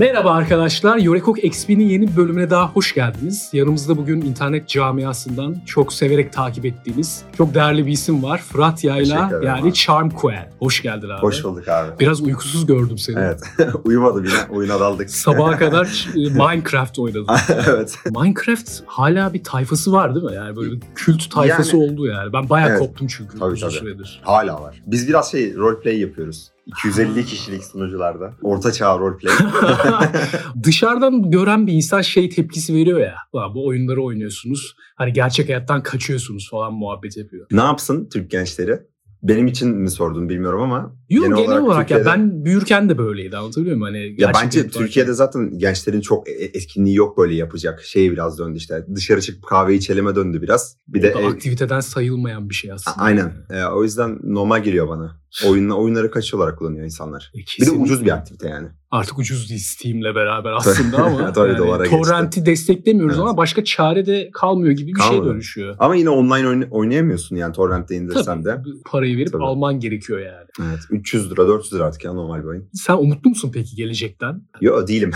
Merhaba 0.00 0.30
arkadaşlar, 0.30 0.96
Yorekok 0.96 1.44
XP'nin 1.44 1.88
yeni 1.88 2.16
bölümüne 2.16 2.50
daha 2.50 2.68
hoş 2.70 2.94
geldiniz. 2.94 3.50
Yanımızda 3.52 3.96
bugün 3.96 4.20
internet 4.20 4.68
camiasından 4.68 5.56
çok 5.66 5.92
severek 5.92 6.32
takip 6.32 6.64
ettiğimiz 6.66 7.22
çok 7.36 7.54
değerli 7.54 7.86
bir 7.86 7.92
isim 7.92 8.22
var. 8.22 8.38
Fırat 8.38 8.84
Yayla 8.84 9.30
yani 9.44 9.62
abi. 9.62 9.72
Charm 9.72 10.10
Quell. 10.10 10.50
Hoş 10.58 10.82
geldin 10.82 11.08
abi. 11.08 11.20
Hoş 11.22 11.44
bulduk 11.44 11.68
abi. 11.68 11.90
Biraz 12.00 12.22
uykusuz 12.22 12.66
gördüm 12.66 12.98
seni. 12.98 13.18
Evet. 13.18 13.42
Uyumadım 13.84 14.24
yine. 14.24 14.38
Oyuna 14.50 14.80
daldık. 14.80 15.10
Sabaha 15.10 15.58
kadar 15.58 16.06
e, 16.16 16.18
Minecraft 16.18 16.98
oynadın. 16.98 17.26
evet. 17.68 17.98
Minecraft 18.10 18.70
hala 18.86 19.34
bir 19.34 19.44
tayfası 19.44 19.92
var 19.92 20.14
değil 20.14 20.26
mi? 20.26 20.34
Yani 20.34 20.56
böyle 20.56 20.72
bir 20.72 20.80
kült 20.94 21.30
tayfası 21.30 21.76
Yani- 21.76 21.92
oldu 21.92 22.06
yani. 22.06 22.32
Ben 22.32 22.48
bayağı 22.48 22.68
Evet. 22.68 22.78
koptum 22.78 23.06
çünkü 23.06 23.38
Tabii, 23.38 23.60
tabii. 23.60 23.72
süredir. 23.72 24.20
Hala 24.24 24.62
var. 24.62 24.82
Biz 24.86 25.08
biraz 25.08 25.30
şey 25.30 25.54
roleplay 25.54 26.00
yapıyoruz. 26.00 26.50
250 26.78 27.24
kişilik 27.24 27.64
sunucularda. 27.64 28.34
Orta 28.42 28.72
çağ 28.72 28.98
roleplay. 28.98 29.32
Dışarıdan 30.64 31.30
gören 31.30 31.66
bir 31.66 31.72
insan 31.72 32.00
şey 32.02 32.28
tepkisi 32.28 32.74
veriyor 32.74 33.00
ya. 33.00 33.14
"Ulan 33.32 33.54
bu 33.54 33.66
oyunları 33.66 34.02
oynuyorsunuz. 34.02 34.74
Hani 34.96 35.12
gerçek 35.12 35.48
hayattan 35.48 35.82
kaçıyorsunuz 35.82 36.50
falan 36.50 36.72
muhabbet 36.72 37.16
yapıyor. 37.16 37.46
ne 37.50 37.60
yapsın 37.60 38.08
Türk 38.12 38.30
gençleri? 38.30 38.78
Benim 39.22 39.46
için 39.46 39.68
mi 39.68 39.90
sordun 39.90 40.28
bilmiyorum 40.28 40.62
ama. 40.62 40.96
Yok 41.10 41.36
genel, 41.38 41.58
olarak, 41.60 41.90
ya 41.90 41.96
Türkiye'de- 41.98 42.04
ben 42.04 42.44
büyürken 42.44 42.88
de 42.88 42.98
böyleydi 42.98 43.36
anlatabiliyor 43.36 43.76
muyum? 43.76 43.94
Hani 43.94 44.06
Ya 44.22 44.28
bence 44.28 44.38
hayat 44.38 44.56
varken. 44.56 44.70
Türkiye'de 44.70 45.12
zaten 45.12 45.58
gençlerin 45.58 46.00
çok 46.00 46.28
e- 46.28 46.32
etkinliği 46.32 46.96
yok 46.96 47.18
böyle 47.18 47.34
yapacak. 47.34 47.82
Şey 47.82 48.12
biraz 48.12 48.38
döndü 48.38 48.56
işte. 48.58 48.86
Dışarı 48.94 49.20
çıkıp 49.20 49.42
kahve 49.46 49.74
içeleme 49.74 50.14
döndü 50.14 50.42
biraz. 50.42 50.76
Bir 50.88 51.02
de 51.02 51.12
O 51.14 51.18
da 51.18 51.20
ev- 51.22 51.26
aktiviteden 51.26 51.80
sayılmayan 51.80 52.48
bir 52.48 52.54
şey 52.54 52.72
aslında. 52.72 52.96
Aynen. 52.96 53.32
Ee, 53.50 53.64
o 53.64 53.82
yüzden 53.82 54.18
normal 54.22 54.62
geliyor 54.62 54.88
bana. 54.88 55.20
Oyunla, 55.48 55.74
oyunları 55.74 56.10
kaçış 56.10 56.34
olarak 56.34 56.58
kullanıyor 56.58 56.84
insanlar. 56.84 57.32
E, 57.34 57.38
Bir 57.62 57.66
de 57.66 57.70
ucuz 57.70 58.04
bir 58.04 58.10
aktivite 58.10 58.48
yani. 58.48 58.68
Artık 58.90 59.18
ucuz 59.18 59.50
değil 59.50 59.60
Steam'le 59.64 60.14
beraber 60.14 60.52
aslında 60.52 60.96
ama 61.04 61.32
Tabii, 61.32 61.48
yani 61.48 61.58
dolara 61.58 61.82
geçti. 61.86 62.02
torrenti 62.02 62.46
desteklemiyoruz 62.46 63.14
Evet. 63.16 63.22
ama 63.22 63.36
başka 63.36 63.64
çare 63.64 64.06
de 64.06 64.30
kalmıyor 64.32 64.72
gibi 64.72 64.92
bir 64.94 65.00
şey 65.00 65.08
Kalmadı. 65.10 65.28
dönüşüyor. 65.30 65.76
Ama 65.78 65.96
yine 65.96 66.08
online 66.10 66.48
oyna- 66.48 66.66
oynayamıyorsun 66.70 67.36
yani 67.36 67.52
torrentte 67.52 67.96
indirsen 67.96 68.44
de. 68.44 68.50
Tabii 68.56 68.82
parayı 68.86 69.16
verip 69.16 69.32
Tabii. 69.32 69.42
alman 69.44 69.80
gerekiyor 69.80 70.18
yani. 70.18 70.46
Evet. 70.62 70.78
300 71.00 71.30
lira 71.30 71.48
400 71.48 71.72
lira 71.74 71.84
artık 71.84 72.04
ya 72.04 72.12
normal 72.12 72.42
bir 72.42 72.48
oyun. 72.48 72.68
Sen 72.72 72.94
umutlu 72.94 73.30
musun 73.30 73.50
peki 73.54 73.76
gelecekten? 73.76 74.42
Yo 74.60 74.86
değilim. 74.86 75.10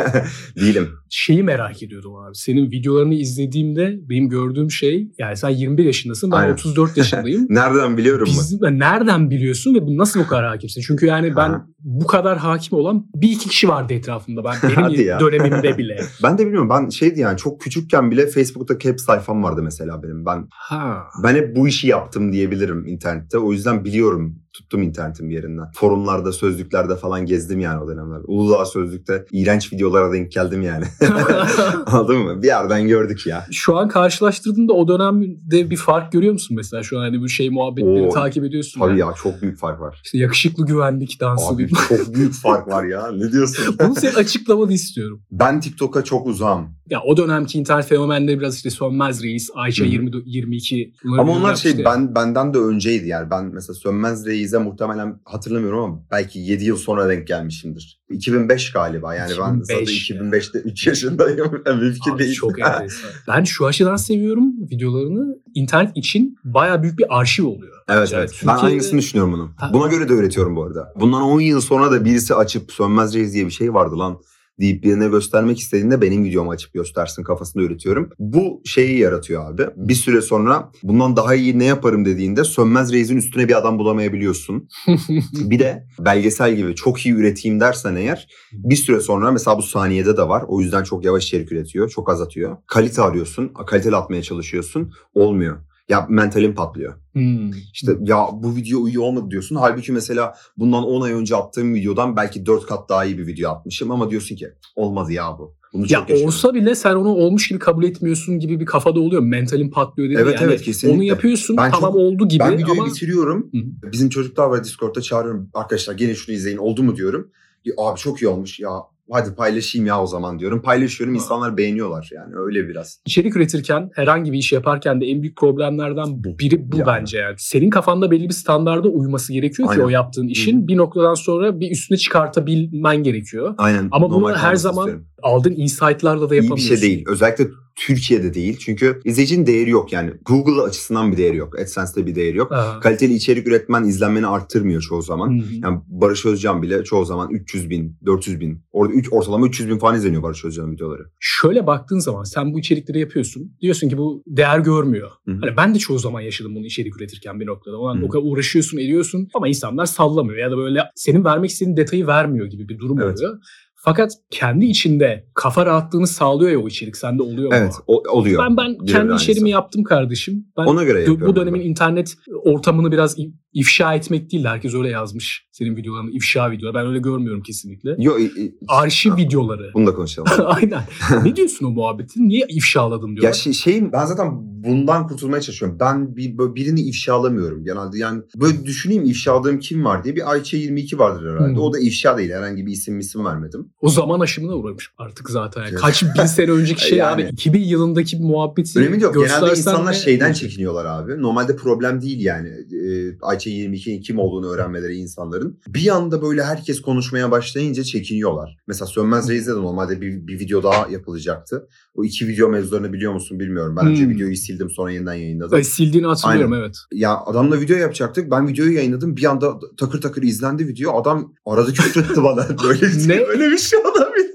değilim. 0.60 0.88
Şeyi 1.10 1.42
merak 1.42 1.82
ediyordum 1.82 2.16
abi. 2.16 2.34
Senin 2.34 2.70
videolarını 2.70 3.14
izlediğimde 3.14 3.98
benim 4.08 4.28
gördüğüm 4.28 4.70
şey 4.70 5.08
yani 5.18 5.36
sen 5.36 5.48
21 5.48 5.84
yaşındasın 5.84 6.30
ben 6.30 6.36
Aynen. 6.36 6.52
34 6.52 6.96
yaşındayım. 6.96 7.46
Nereden 7.50 7.96
biliyorum 7.96 8.28
mu? 8.28 8.34
Biz, 8.40 8.60
nereden 8.60 9.30
biliyorsun 9.30 9.74
ve 9.74 9.82
bu 9.86 9.96
nasıl 9.98 10.20
bu 10.20 10.26
kadar 10.26 10.44
hakimsin? 10.44 10.82
Çünkü 10.86 11.06
yani 11.06 11.36
ben 11.36 11.48
Ha. 11.50 11.66
bu 11.80 12.06
kadar 12.06 12.38
hakim 12.38 12.78
olan 12.78 13.06
bir 13.14 13.30
iki 13.30 13.48
kişi 13.48 13.68
vardı 13.68 13.92
etrafımda. 13.92 14.44
Ben 14.44 14.54
benim 14.62 15.20
dönemimde 15.20 15.78
bile. 15.78 16.00
Ben 16.22 16.38
de 16.38 16.42
bilmiyorum. 16.46 16.70
Ben 16.70 16.88
şeydi 16.88 17.20
yani 17.20 17.38
çok 17.38 17.60
küçükken 17.60 18.10
bile 18.10 18.26
Facebook'ta 18.26 18.74
hep 18.90 19.00
sayfam 19.00 19.42
vardı 19.42 19.62
mesela 19.62 20.02
benim. 20.02 20.26
Ben 20.26 20.46
Ha. 20.50 21.04
ben 21.24 21.34
hep 21.34 21.56
bu 21.56 21.68
işi 21.68 21.88
yaptım 21.88 22.32
diyebilirim 22.32 22.86
internette. 22.86 23.38
O 23.38 23.52
yüzden 23.52 23.84
biliyorum. 23.84 24.38
Tuttum 24.52 24.82
internetin 24.82 25.28
bir 25.28 25.34
yerinden. 25.34 25.66
Forumlarda, 25.74 26.32
sözlüklerde 26.32 26.96
falan 26.96 27.26
gezdim 27.26 27.60
yani 27.60 27.82
o 27.82 27.88
dönemler. 27.88 28.20
Uludağ 28.24 28.64
Sözlük'te 28.64 29.24
iğrenç 29.32 29.72
videolara 29.72 30.12
denk 30.12 30.32
geldim 30.32 30.62
yani. 30.62 30.84
Anladın 31.86 32.18
mı? 32.18 32.42
Bir 32.42 32.46
yerden 32.46 32.88
gördük 32.88 33.26
ya. 33.26 33.46
Şu 33.52 33.76
an 33.76 33.88
karşılaştırdığında 33.88 34.72
o 34.72 34.88
dönemde 34.88 35.70
bir 35.70 35.76
fark 35.76 36.12
görüyor 36.12 36.32
musun 36.32 36.56
mesela? 36.56 36.82
Şu 36.82 36.98
an 36.98 37.02
hani 37.02 37.20
bu 37.20 37.28
şey 37.28 37.50
muhabbetleri 37.50 38.06
Oo, 38.06 38.10
takip 38.10 38.44
ediyorsun. 38.44 38.80
Tabii 38.80 38.90
yani. 38.90 39.00
ya 39.00 39.14
çok 39.22 39.42
büyük 39.42 39.58
fark 39.58 39.80
var. 39.80 40.00
İşte 40.04 40.18
yakışıklı 40.18 40.66
güvenlik 40.66 41.20
dansı. 41.20 41.54
Abi 41.54 41.68
çok 41.88 42.14
büyük 42.14 42.34
fark 42.34 42.68
var 42.68 42.84
ya. 42.84 43.12
Ne 43.12 43.32
diyorsun? 43.32 43.76
Bunu 43.80 43.94
senin 43.94 44.14
açıklamanı 44.14 44.72
istiyorum. 44.72 45.22
Ben 45.30 45.60
TikTok'a 45.60 46.04
çok 46.04 46.26
uzağım. 46.26 46.68
Ya 46.92 47.00
o 47.02 47.16
dönemki 47.16 47.58
internet 47.58 47.86
fenomenleri 47.86 48.40
biraz 48.40 48.56
işte 48.56 48.70
Sönmez 48.70 49.22
Reis, 49.22 49.50
Ayça 49.54 49.84
Hı 49.84 49.88
hı. 49.88 49.92
20, 49.92 50.10
22. 50.24 50.92
bunları 51.04 51.20
Ama 51.20 51.32
onlar 51.32 51.56
şey 51.56 51.76
ya. 51.76 51.84
ben 51.84 52.14
benden 52.14 52.54
de 52.54 52.58
önceydi 52.58 53.08
yani. 53.08 53.30
Ben 53.30 53.44
mesela 53.44 53.74
Sönmez 53.74 54.26
Reis'e 54.26 54.58
muhtemelen 54.58 55.20
hatırlamıyorum 55.24 55.78
ama 55.80 56.02
belki 56.10 56.38
7 56.38 56.64
yıl 56.64 56.76
sonra 56.76 57.08
denk 57.08 57.26
gelmişimdir. 57.26 58.00
2005 58.10 58.72
galiba 58.72 59.14
yani 59.14 59.32
ben 59.40 59.60
2005 59.60 59.66
zaten 59.66 60.14
ya. 60.16 60.22
2005'te 60.30 60.58
3 60.58 60.86
yaşındayım. 60.86 61.62
Yani 61.66 61.80
Mümkün 61.82 62.18
değil. 62.18 62.34
çok 62.34 62.58
enteresan. 62.60 63.10
Ben 63.28 63.44
şu 63.44 63.66
açıdan 63.66 63.96
seviyorum 63.96 64.52
videolarını. 64.70 65.36
İnternet 65.54 65.96
için 65.96 66.36
bayağı 66.44 66.82
büyük 66.82 66.98
bir 66.98 67.18
arşiv 67.18 67.46
oluyor. 67.46 67.72
Evet 67.88 68.12
Yani 68.12 68.20
evet. 68.20 68.30
Ben 68.46 68.54
Türkiye'de- 68.54 68.72
aynısını 68.72 68.98
düşünüyorum 69.00 69.32
bunu. 69.32 69.50
Ha. 69.56 69.70
Buna 69.72 69.86
göre 69.86 70.08
de 70.08 70.12
öğretiyorum 70.12 70.56
bu 70.56 70.64
arada. 70.64 70.92
Bundan 71.00 71.22
10 71.22 71.40
yıl 71.40 71.60
sonra 71.60 71.90
da 71.92 72.04
birisi 72.04 72.34
açıp 72.34 72.72
Sönmez 72.72 73.14
Reis 73.14 73.32
diye 73.32 73.46
bir 73.46 73.50
şey 73.50 73.74
vardı 73.74 73.98
lan 73.98 74.18
deyip 74.60 74.84
birine 74.84 75.08
göstermek 75.08 75.58
istediğinde 75.58 76.02
benim 76.02 76.24
videomu 76.24 76.50
açıp 76.50 76.74
göstersin 76.74 77.22
kafasında 77.22 77.62
üretiyorum. 77.62 78.10
Bu 78.18 78.62
şeyi 78.64 78.98
yaratıyor 78.98 79.50
abi. 79.50 79.66
Bir 79.76 79.94
süre 79.94 80.22
sonra 80.22 80.70
bundan 80.82 81.16
daha 81.16 81.34
iyi 81.34 81.58
ne 81.58 81.64
yaparım 81.64 82.04
dediğinde 82.04 82.44
Sönmez 82.44 82.92
Reis'in 82.92 83.16
üstüne 83.16 83.48
bir 83.48 83.58
adam 83.58 83.78
bulamayabiliyorsun. 83.78 84.68
bir 85.32 85.58
de 85.58 85.86
belgesel 85.98 86.56
gibi 86.56 86.74
çok 86.74 87.06
iyi 87.06 87.14
üreteyim 87.14 87.60
dersen 87.60 87.94
eğer 87.94 88.28
bir 88.52 88.76
süre 88.76 89.00
sonra 89.00 89.30
mesela 89.30 89.58
bu 89.58 89.62
saniyede 89.62 90.16
de 90.16 90.28
var. 90.28 90.44
O 90.48 90.60
yüzden 90.60 90.82
çok 90.82 91.04
yavaş 91.04 91.24
içerik 91.24 91.52
üretiyor. 91.52 91.88
Çok 91.88 92.10
az 92.10 92.20
atıyor. 92.20 92.56
Kalite 92.66 93.02
arıyorsun. 93.02 93.52
Kaliteli 93.66 93.96
atmaya 93.96 94.22
çalışıyorsun. 94.22 94.92
Olmuyor. 95.14 95.71
Ya 95.88 96.06
mentalin 96.10 96.52
patlıyor. 96.54 96.94
Hmm. 97.12 97.50
İşte 97.72 97.92
ya 98.00 98.26
bu 98.32 98.56
video 98.56 98.88
iyi 98.88 98.98
olmadı 98.98 99.30
diyorsun. 99.30 99.56
Halbuki 99.56 99.92
mesela 99.92 100.34
bundan 100.56 100.84
10 100.84 101.00
ay 101.02 101.12
önce 101.12 101.36
attığım 101.36 101.74
videodan 101.74 102.16
belki 102.16 102.46
4 102.46 102.66
kat 102.66 102.88
daha 102.88 103.04
iyi 103.04 103.18
bir 103.18 103.26
video 103.26 103.50
atmışım 103.50 103.90
ama 103.90 104.10
diyorsun 104.10 104.36
ki 104.36 104.48
olmadı 104.76 105.12
ya 105.12 105.36
bu. 105.38 105.54
Bunu 105.72 105.82
Ya 105.82 105.88
çok 105.88 106.00
yaşıyorum. 106.10 106.26
olsa 106.26 106.54
bile 106.54 106.74
sen 106.74 106.94
onu 106.94 107.08
olmuş 107.08 107.48
gibi 107.48 107.58
kabul 107.58 107.84
etmiyorsun 107.84 108.38
gibi 108.38 108.60
bir 108.60 108.66
kafada 108.66 109.00
oluyor. 109.00 109.22
Mentalin 109.22 109.70
patlıyor 109.70 110.10
dedi. 110.10 110.18
Evet, 110.22 110.34
yani 110.40 110.44
evet, 110.44 110.62
kesinlikle. 110.62 110.96
Onu 110.96 111.04
yapıyorsun 111.04 111.56
Ben 111.56 111.70
tamam 111.70 111.90
çok- 111.90 112.00
oldu 112.00 112.28
gibi 112.28 112.40
ben 112.40 112.58
videoyu 112.58 112.80
ama 112.80 112.86
bitiriyorum. 112.90 113.50
Hı. 113.52 113.92
Bizim 113.92 114.08
çocuklar 114.08 114.46
var 114.46 114.64
Discord'da 114.64 115.00
çağırıyorum. 115.00 115.50
Arkadaşlar 115.54 115.94
gelin 115.94 116.14
şunu 116.14 116.34
izleyin 116.34 116.56
oldu 116.58 116.82
mu 116.82 116.96
diyorum. 116.96 117.30
Abi 117.78 117.98
çok 118.00 118.22
iyi 118.22 118.28
olmuş 118.28 118.60
ya. 118.60 118.70
Hadi 119.10 119.34
paylaşayım 119.34 119.86
ya 119.86 120.02
o 120.02 120.06
zaman 120.06 120.38
diyorum. 120.38 120.62
Paylaşıyorum 120.62 121.14
insanlar 121.14 121.56
beğeniyorlar 121.56 122.10
yani 122.14 122.34
öyle 122.36 122.68
biraz. 122.68 123.00
içerik 123.06 123.36
üretirken 123.36 123.90
herhangi 123.94 124.32
bir 124.32 124.38
iş 124.38 124.52
yaparken 124.52 125.00
de 125.00 125.06
en 125.06 125.22
büyük 125.22 125.36
problemlerden 125.36 126.24
Bu. 126.24 126.38
biri 126.38 126.72
bu 126.72 126.76
Yani. 126.76 126.86
bence 126.86 127.18
yani. 127.18 127.34
Senin 127.38 127.70
kafanda 127.70 128.10
belli 128.10 128.28
bir 128.28 128.34
standarda 128.34 128.88
uyması 128.88 129.32
gerekiyor 129.32 129.68
ki 129.68 129.72
Aynen. 129.72 129.84
o 129.84 129.88
yaptığın 129.88 130.28
işin 130.28 130.68
bir 130.68 130.76
noktadan 130.76 131.14
sonra 131.14 131.60
bir 131.60 131.70
üstüne 131.70 131.98
çıkartabilmen 131.98 132.96
gerekiyor. 133.02 133.54
Aynen. 133.58 133.88
Ama 133.90 134.10
bunu 134.10 134.20
normal 134.20 134.34
her 134.34 134.54
zaman 134.56 134.84
istiyorum. 134.86 135.06
Aldığın 135.22 135.54
insight'larla 135.56 136.30
da 136.30 136.34
İyi 136.34 136.38
bir 136.38 136.42
yapamıyorsun. 136.44 136.74
şey 136.76 136.82
değil. 136.82 137.04
Özellikle 137.08 137.46
Türkiye'de 137.76 138.34
değil. 138.34 138.56
Çünkü 138.60 139.00
izleyicinin 139.04 139.46
değeri 139.46 139.70
yok 139.70 139.92
yani. 139.92 140.10
Google 140.24 140.62
açısından 140.62 141.12
bir 141.12 141.16
değeri 141.16 141.36
yok. 141.36 141.58
AdSense'de 141.60 142.06
bir 142.06 142.14
değeri 142.14 142.36
yok. 142.36 142.52
Aha. 142.52 142.80
Kaliteli 142.80 143.14
içerik 143.14 143.46
üretmen 143.46 143.84
izlenmeni 143.84 144.26
arttırmıyor 144.26 144.82
çoğu 144.82 145.02
zaman. 145.02 145.38
Hı 145.38 145.42
hı. 145.42 145.54
Yani 145.62 145.80
Barış 145.86 146.26
Özcan 146.26 146.62
bile 146.62 146.84
çoğu 146.84 147.04
zaman 147.04 147.30
300 147.30 147.70
bin, 147.70 147.96
400 148.06 148.40
bin. 148.40 148.62
Orada 148.72 148.94
üç, 148.94 149.12
ortalama 149.12 149.46
300 149.46 149.68
bin 149.68 149.78
falan 149.78 149.96
izleniyor 149.96 150.22
Barış 150.22 150.44
Özcan'ın 150.44 150.72
videoları. 150.72 151.02
Şöyle 151.20 151.66
baktığın 151.66 151.98
zaman 151.98 152.24
sen 152.24 152.54
bu 152.54 152.58
içerikleri 152.58 153.00
yapıyorsun. 153.00 153.56
Diyorsun 153.60 153.88
ki 153.88 153.98
bu 153.98 154.22
değer 154.26 154.58
görmüyor. 154.58 155.10
Hı 155.24 155.32
hı. 155.32 155.38
Hani 155.40 155.56
ben 155.56 155.74
de 155.74 155.78
çoğu 155.78 155.98
zaman 155.98 156.20
yaşadım 156.20 156.54
bunu 156.54 156.66
içerik 156.66 156.96
üretirken 156.96 157.40
bir 157.40 157.46
noktada. 157.46 157.78
Ulan 157.78 158.00
Hı. 158.00 158.04
o 158.04 158.08
kadar 158.08 158.24
uğraşıyorsun, 158.24 158.78
ediyorsun 158.78 159.28
ama 159.34 159.48
insanlar 159.48 159.86
sallamıyor 159.86 160.38
ya 160.38 160.50
da 160.50 160.56
böyle 160.56 160.80
senin 160.94 161.24
vermek 161.24 161.50
istediğin 161.50 161.76
detayı 161.76 162.06
vermiyor 162.06 162.46
gibi 162.46 162.68
bir 162.68 162.78
durum 162.78 163.00
Evet. 163.00 163.16
oluyor. 163.16 163.38
Fakat 163.84 164.12
kendi 164.30 164.64
içinde 164.66 165.26
kafa 165.34 165.66
rahatlığını 165.66 166.06
sağlıyor 166.06 166.50
ya 166.50 166.60
o 166.60 166.68
içerik. 166.68 166.96
Sende 166.96 167.22
oluyor 167.22 167.48
mu? 167.50 167.56
Evet 167.58 167.74
o- 167.86 168.02
oluyor. 168.10 168.42
Ben 168.44 168.56
ben 168.56 168.78
kendi 168.86 168.98
aynısı. 169.08 169.24
içeriğimi 169.24 169.50
yaptım 169.50 169.84
kardeşim. 169.84 170.46
Ben 170.58 170.62
Ona 170.64 170.84
göre 170.84 170.96
bu- 171.06 171.10
yapıyorum. 171.10 171.26
bu 171.26 171.36
dönemin 171.36 171.60
ben. 171.60 171.66
internet 171.66 172.14
ortamını 172.44 172.92
biraz 172.92 173.18
ifşa 173.52 173.94
etmek 173.94 174.32
değil 174.32 174.44
de 174.44 174.48
herkes 174.48 174.74
öyle 174.74 174.88
yazmış. 174.88 175.46
Senin 175.52 175.76
videolarını 175.76 176.10
ifşa 176.10 176.50
videolar. 176.50 176.74
Ben 176.74 176.86
öyle 176.86 176.98
görmüyorum 176.98 177.42
kesinlikle. 177.42 177.96
Yo, 177.98 178.18
i- 178.18 178.42
i- 178.44 178.54
Arşiv 178.68 179.10
Ha. 179.10 179.16
videoları. 179.16 179.70
Bunu 179.74 179.86
da 179.86 179.94
konuşalım. 179.94 180.28
Aynen. 180.46 180.82
ne 181.24 181.36
diyorsun 181.36 181.66
o 181.66 181.70
muhabbeti? 181.70 182.28
Niye 182.28 182.46
ifşaladın 182.48 183.06
diyorlar. 183.06 183.22
ya 183.28 183.32
şey, 183.32 183.52
şeyin 183.52 183.92
ben 183.92 184.04
zaten 184.04 184.28
bundan 184.64 185.06
kurtulmaya 185.08 185.40
çalışıyorum. 185.40 185.76
Ben 185.80 186.16
bir, 186.16 186.38
böyle 186.38 186.54
birini 186.54 186.80
ifşalamıyorum 186.80 187.64
genelde. 187.64 187.98
Yani 187.98 188.22
böyle 188.36 188.64
düşüneyim 188.66 189.04
ifşaladığım 189.04 189.58
kim 189.58 189.84
var 189.84 190.04
diye. 190.04 190.16
Bir 190.16 190.30
Ayça 190.30 190.56
22 190.56 190.98
vardır 190.98 191.30
herhalde. 191.34 191.56
Hı. 191.56 191.60
O 191.60 191.72
da 191.72 191.78
ifşa 191.78 192.18
değil. 192.18 192.30
Herhangi 192.30 192.66
bir 192.66 192.72
isim 192.72 192.98
isim 192.98 193.24
vermedim. 193.24 193.68
O 193.80 193.88
zaman 193.88 194.20
aşımına 194.20 194.54
uğramış 194.54 194.90
artık 194.98 195.30
zaten. 195.30 195.62
Yani 195.62 195.74
kaç 195.74 196.02
bin 196.18 196.24
sene 196.26 196.50
önceki 196.50 196.82
şey 196.88 196.98
Yani. 196.98 197.24
abi. 197.24 197.30
2000 197.32 197.60
yılındaki 197.60 198.18
bir 198.18 198.24
muhabbeti 198.24 198.78
Önemi 198.78 199.02
yok. 199.02 199.14
Genelde 199.14 199.50
insanlar 199.50 199.92
de- 199.94 199.98
şeyden 199.98 200.32
çekiniyorlar 200.32 200.84
abi. 200.84 201.22
Normalde 201.22 201.56
problem 201.56 202.02
değil 202.02 202.20
yani. 202.24 202.48
Ee, 202.48 203.18
Ayça 203.42 203.50
22'nin 203.50 204.00
kim 204.00 204.18
olduğunu 204.18 204.50
öğrenmeleri 204.50 204.94
insanların. 204.94 205.60
Bir 205.68 205.88
anda 205.94 206.22
böyle 206.22 206.44
herkes 206.44 206.80
konuşmaya 206.80 207.30
başlayınca 207.30 207.84
çekiniyorlar. 207.84 208.56
Mesela 208.66 208.86
Sönmez 208.86 209.28
Reis'de 209.30 209.50
de 209.50 209.56
normalde 209.56 210.00
bir, 210.00 210.26
bir 210.26 210.40
video 210.40 210.62
daha 210.62 210.88
yapılacaktı. 210.88 211.68
O 211.94 212.04
iki 212.04 212.28
video 212.28 212.48
mevzularını 212.48 212.92
biliyor 212.92 213.12
musun 213.12 213.40
bilmiyorum. 213.40 213.76
Ben 213.76 213.86
önce 213.86 214.02
Hmm. 214.04 214.10
videoyu 214.10 214.36
sildim 214.36 214.70
sonra 214.70 214.92
yeniden 214.92 215.14
yayınladım. 215.14 215.54
Ay, 215.56 215.64
sildiğini 215.64 216.06
hatırlıyorum 216.06 216.54
evet. 216.54 216.76
Ya 216.92 217.18
adamla 217.26 217.60
video 217.60 217.76
yapacaktık. 217.76 218.30
Ben 218.30 218.48
videoyu 218.48 218.72
yayınladım. 218.72 219.16
Bir 219.16 219.24
anda 219.24 219.58
takır 219.78 220.00
takır 220.00 220.22
izlendi 220.22 220.68
video. 220.68 221.00
Adam 221.00 221.34
arada 221.46 221.72
küfretti 221.72 222.22
bana. 222.22 222.46
Böyle 222.64 222.82
bir, 222.82 223.08
Ne? 223.08 223.28
böyle 223.28 223.50
bir 223.50 223.58
şey 223.58 223.78
olabilir. 223.78 224.26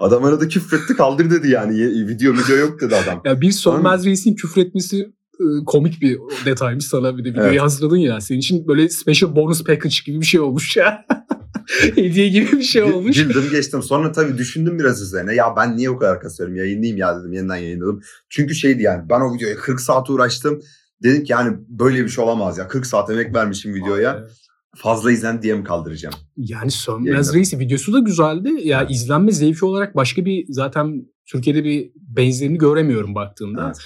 Adam 0.00 0.24
arada 0.24 0.48
küfretti 0.48 0.96
kaldır 0.96 1.30
dedi 1.30 1.48
yani. 1.50 1.78
Video 2.08 2.32
video 2.32 2.56
yok 2.56 2.80
dedi 2.80 2.96
adam. 2.96 3.20
Ya 3.24 3.40
bir 3.40 3.52
Sönmez 3.52 4.06
Reis'in 4.06 4.34
küfretmesi 4.34 4.96
e, 4.98 5.19
komik 5.66 6.00
bir 6.00 6.18
detaymış 6.44 6.84
sana 6.84 7.18
bir 7.18 7.24
de 7.24 7.30
videoyu 7.30 7.48
Evet. 7.50 7.60
hazırladın 7.60 7.96
ya. 7.96 8.20
Senin 8.20 8.38
için 8.38 8.68
böyle 8.68 8.88
special 8.88 9.36
bonus 9.36 9.64
package 9.64 9.94
gibi 10.06 10.20
bir 10.20 10.26
şey 10.26 10.40
olmuş 10.40 10.76
ya. 10.76 11.06
Hediye 11.94 12.28
gibi 12.28 12.52
bir 12.52 12.62
şey 12.62 12.82
olmuş. 12.82 13.16
Güldüm 13.16 13.44
geçtim. 13.50 13.82
Sonra 13.82 14.12
tabii 14.12 14.38
düşündüm 14.38 14.78
biraz 14.78 15.02
üzerine. 15.02 15.34
Ya 15.34 15.54
ben 15.56 15.76
niye 15.76 15.90
o 15.90 15.98
kadar 15.98 16.20
kasıyorum? 16.20 16.56
Yayınlayayım 16.56 16.96
ya 16.96 17.20
dedim. 17.20 17.32
Yeniden 17.32 17.56
yayınladım. 17.56 18.00
Çünkü 18.28 18.54
şeydi 18.54 18.82
yani 18.82 19.08
ben 19.10 19.20
o 19.20 19.34
videoya 19.34 19.56
40 19.56 19.80
saat 19.80 20.10
uğraştım. 20.10 20.60
Dedim 21.02 21.24
ki 21.24 21.32
yani 21.32 21.56
böyle 21.68 22.04
bir 22.04 22.08
şey 22.08 22.24
olamaz 22.24 22.58
ya. 22.58 22.68
40 22.68 22.86
saat 22.86 23.10
emek 23.10 23.34
vermişim 23.34 23.74
videoya. 23.74 24.16
Evet. 24.20 24.30
Fazla 24.76 25.12
izlen 25.12 25.42
diye 25.42 25.54
mi 25.54 25.64
kaldıracağım? 25.64 26.14
Yani 26.36 26.70
Sönmez. 26.70 27.34
Reis'i 27.34 27.58
videosu 27.58 27.92
da 27.92 27.98
güzeldi. 27.98 28.50
Ya 28.64 28.80
Evet. 28.80 28.90
izlenme 28.90 29.32
zevki 29.32 29.64
olarak 29.64 29.96
başka 29.96 30.24
bir 30.24 30.44
zaten 30.48 31.06
Türkiye'de 31.26 31.64
bir 31.64 31.90
benzerini 31.96 32.58
göremiyorum 32.58 33.14
baktığımda. 33.14 33.64
Evet. 33.66 33.78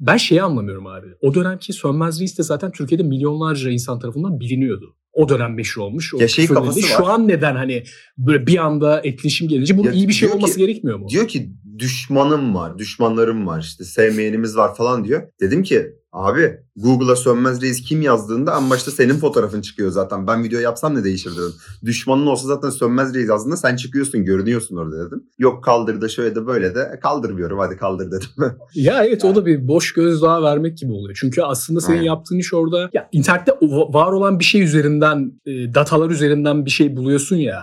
Ben 0.00 0.16
şeyi 0.16 0.42
anlamıyorum 0.42 0.86
abi. 0.86 1.06
O 1.20 1.34
dönemki 1.34 1.72
Sönmez 1.72 2.20
Reis 2.20 2.38
de 2.38 2.42
zaten 2.42 2.70
Türkiye'de 2.72 3.02
milyonlarca 3.02 3.70
insan 3.70 3.98
tarafından 4.00 4.40
biliniyordu. 4.40 4.96
O 5.12 5.28
dönem 5.28 5.54
meşhur 5.54 5.82
olmuş. 5.82 6.14
O 6.14 6.20
Ya 6.20 6.28
şey 6.28 6.46
kafası 6.46 6.82
Şu 6.82 7.02
var. 7.02 7.08
an 7.14 7.28
neden 7.28 7.56
hani 7.56 7.82
böyle 8.18 8.46
bir 8.46 8.56
anda 8.58 9.00
etkileşim 9.04 9.48
gelince 9.48 9.78
bunun 9.78 9.86
Ya 9.86 9.92
iyi 9.92 10.08
bir 10.08 10.12
şey 10.12 10.28
olması 10.28 10.54
ki- 10.54 10.60
gerekmiyor 10.60 10.98
mu? 10.98 11.08
Diyor 11.08 11.28
ki 11.28 11.52
düşmanım 11.78 12.54
var, 12.54 12.78
düşmanlarım 12.78 13.46
var 13.46 13.60
işte 13.60 13.84
sevmeyenimiz 13.84 14.56
var 14.56 14.74
falan 14.74 15.04
diyor. 15.04 15.22
Dedim 15.40 15.62
ki 15.62 15.86
abi 16.12 16.56
Google'a 16.76 17.16
Sönmez 17.16 17.62
Reis 17.62 17.82
kim 17.82 18.02
yazdığında 18.02 18.56
en 18.58 18.70
başta 18.70 18.90
senin 18.90 19.14
fotoğrafın 19.14 19.60
çıkıyor 19.60 19.90
zaten. 19.90 20.26
Ben 20.26 20.44
video 20.44 20.60
yapsam 20.60 20.94
ne 20.94 21.04
değişir 21.04 21.30
dedim. 21.32 21.52
Düşmanın 21.84 22.26
olsa 22.26 22.48
zaten 22.48 22.70
Sönmez 22.70 23.14
Reis 23.14 23.28
yazdığında 23.28 23.56
sen 23.56 23.76
çıkıyorsun 23.76 24.24
görünüyorsun 24.24 24.76
orada 24.76 25.06
dedim. 25.06 25.24
Yok 25.38 25.64
kaldır 25.64 26.00
da 26.00 26.08
şöyle 26.08 26.34
de 26.34 26.46
böyle 26.46 26.74
de 26.74 26.98
kaldırmıyorum 27.02 27.58
hadi 27.58 27.76
kaldır 27.76 28.06
dedim. 28.10 28.28
Ya 28.74 29.04
evet 29.04 29.24
o 29.24 29.34
da 29.34 29.46
bir 29.46 29.68
boş 29.68 29.92
gözdağı 29.92 30.42
vermek 30.42 30.78
gibi 30.78 30.92
oluyor. 30.92 31.16
Çünkü 31.20 31.42
aslında 31.42 31.80
senin 31.80 31.96
Aynen. 31.96 32.06
yaptığın 32.06 32.38
iş 32.38 32.54
orada 32.54 32.90
ya 32.92 33.08
internette 33.12 33.52
var 33.70 34.12
olan 34.12 34.38
bir 34.38 34.44
şey 34.44 34.62
üzerinden 34.62 35.32
e, 35.46 35.74
datalar 35.74 36.10
üzerinden 36.10 36.64
bir 36.66 36.70
şey 36.70 36.96
buluyorsun 36.96 37.36
ya. 37.36 37.62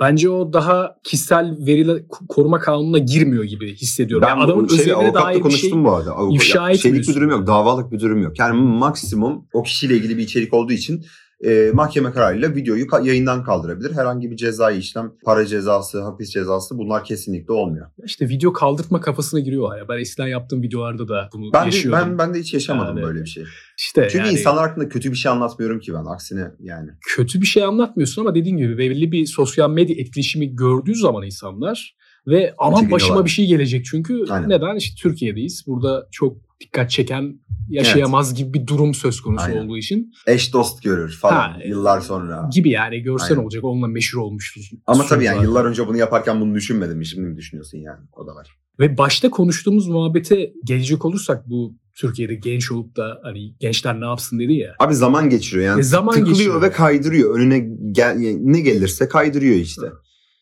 Bence 0.00 0.30
o 0.30 0.52
daha 0.52 0.96
kişisel 1.04 1.56
veriler 1.66 2.02
koruma 2.28 2.58
kanununa 2.60 2.98
girmiyor 2.98 3.44
gibi 3.44 3.74
hissediyorum. 3.74 4.26
Ben 4.30 4.36
Yani 4.36 4.44
adamın 4.44 4.68
şey, 4.68 4.92
avukatla 4.92 5.20
dair 5.22 5.36
bir 5.36 5.42
konuştum 5.42 5.70
şey 5.70 5.84
bu 5.84 5.92
arada. 5.92 6.10
Avukat- 6.10 6.34
ifşa 6.34 6.70
ya, 6.70 6.76
Şeylik 6.76 6.86
etmiyorsun. 6.86 7.14
bir 7.14 7.20
durum 7.20 7.30
yok, 7.30 7.46
davalık 7.46 7.87
bir 7.92 8.00
durum 8.00 8.22
yok. 8.22 8.38
Yani 8.38 8.60
maksimum 8.60 9.46
o 9.52 9.62
kişiyle 9.62 9.96
ilgili 9.96 10.18
bir 10.18 10.22
içerik 10.22 10.54
olduğu 10.54 10.72
için 10.72 11.04
e, 11.44 11.70
mahkeme 11.74 12.10
kararıyla 12.12 12.54
videoyu 12.54 12.84
ka- 12.86 13.06
yayından 13.06 13.44
kaldırabilir. 13.44 13.92
Herhangi 13.92 14.30
bir 14.30 14.36
cezai 14.36 14.78
işlem, 14.78 15.12
para 15.24 15.46
cezası, 15.46 16.02
hapis 16.02 16.30
cezası 16.30 16.78
bunlar 16.78 17.04
kesinlikle 17.04 17.52
olmuyor. 17.52 17.86
işte 18.04 18.28
video 18.28 18.52
kaldırtma 18.52 19.00
kafasına 19.00 19.40
giriyor 19.40 19.78
ya. 19.78 19.88
Ben 19.88 19.98
eskiden 19.98 20.26
yaptığım 20.26 20.62
videolarda 20.62 21.08
da 21.08 21.28
bunu 21.32 21.52
Ben 21.52 21.62
de, 21.62 21.66
yaşıyordum. 21.66 22.00
ben 22.08 22.18
ben 22.18 22.34
de 22.34 22.38
hiç 22.38 22.54
yaşamadım 22.54 22.96
Yani- 22.96 23.06
böyle 23.06 23.20
bir 23.20 23.28
şey. 23.28 23.44
işte 23.78 24.08
Çünkü 24.12 24.26
yani 24.26 24.38
insanlar 24.38 24.68
hakkında 24.68 24.88
kötü 24.88 25.10
bir 25.10 25.16
şey 25.16 25.32
anlatmıyorum 25.32 25.80
ki 25.80 25.92
ben. 25.94 26.04
Aksine 26.04 26.50
yani. 26.60 26.90
kötü 27.16 27.40
bir 27.40 27.46
şey 27.46 27.64
anlatmıyorsun 27.64 28.22
ama 28.22 28.34
dediğin 28.34 28.56
gibi 28.56 28.78
belli 28.78 29.12
bir 29.12 29.26
sosyal 29.26 29.70
medya 29.70 29.96
etkileşimi 29.96 30.56
gördüğü 30.56 30.94
zaman 30.94 31.22
insanlar 31.24 31.96
ve 32.26 32.54
aman 32.58 32.90
başıma 32.90 33.24
bir 33.24 33.30
şey 33.30 33.46
gelecek 33.46 33.84
çünkü 33.84 34.24
Aynen. 34.28 34.48
neden 34.48 34.76
işte 34.76 34.94
Türkiye'deyiz. 35.02 35.64
Burada 35.66 36.08
çok 36.10 36.36
dikkat 36.60 36.90
çeken 36.90 37.40
yaşayamaz 37.68 38.34
gibi 38.34 38.54
bir 38.54 38.66
durum 38.66 38.94
söz 38.94 39.20
konusu 39.20 39.44
Aynen. 39.44 39.64
olduğu 39.64 39.78
için 39.78 40.12
Eş 40.26 40.52
dost 40.52 40.82
görür 40.82 41.18
falan 41.20 41.34
Ha, 41.34 41.56
yıllar 41.66 42.00
sonra. 42.00 42.48
gibi 42.52 42.70
yani 42.70 43.00
görsen 43.00 43.34
Aynen. 43.34 43.42
olacak 43.44 43.64
onunla 43.64 43.86
meşhur 43.86 44.20
olmuştur. 44.20 44.70
Ama 44.86 45.06
tabii 45.06 45.24
yani 45.24 45.42
yıllar 45.42 45.64
önce 45.64 45.86
bunu 45.86 45.96
yaparken 45.96 46.40
bunu 46.40 46.54
düşünmedin 46.54 46.96
mi? 46.96 47.06
Şimdi 47.06 47.26
mi 47.26 47.36
düşünüyorsun 47.36 47.78
yani? 47.78 48.00
O 48.12 48.26
da 48.26 48.34
var. 48.34 48.48
Ve 48.80 48.98
başta 48.98 49.30
konuştuğumuz 49.30 49.88
muhabbete 49.88 50.52
gelecek 50.64 51.04
olursak 51.04 51.48
bu 51.50 51.74
Türkiye'de 51.94 52.34
genç 52.34 52.72
olup 52.72 52.96
da 52.96 53.20
hani 53.22 53.54
gençler 53.60 54.00
ne 54.00 54.04
yapsın 54.04 54.38
dedi 54.38 54.52
ya. 54.52 54.74
Abi 54.78 54.94
zaman 54.94 55.30
geçiriyor 55.30 55.66
yani. 55.66 55.80
E, 55.80 55.82
zaman 55.82 56.14
tıklıyor 56.14 56.36
geçiriyor. 56.36 56.62
ve 56.62 56.70
kaydırıyor. 56.70 57.38
Önüne 57.38 57.58
gel, 57.92 58.16
ne 58.40 58.60
gelirse 58.60 59.08
kaydırıyor 59.08 59.56
işte. 59.56 59.86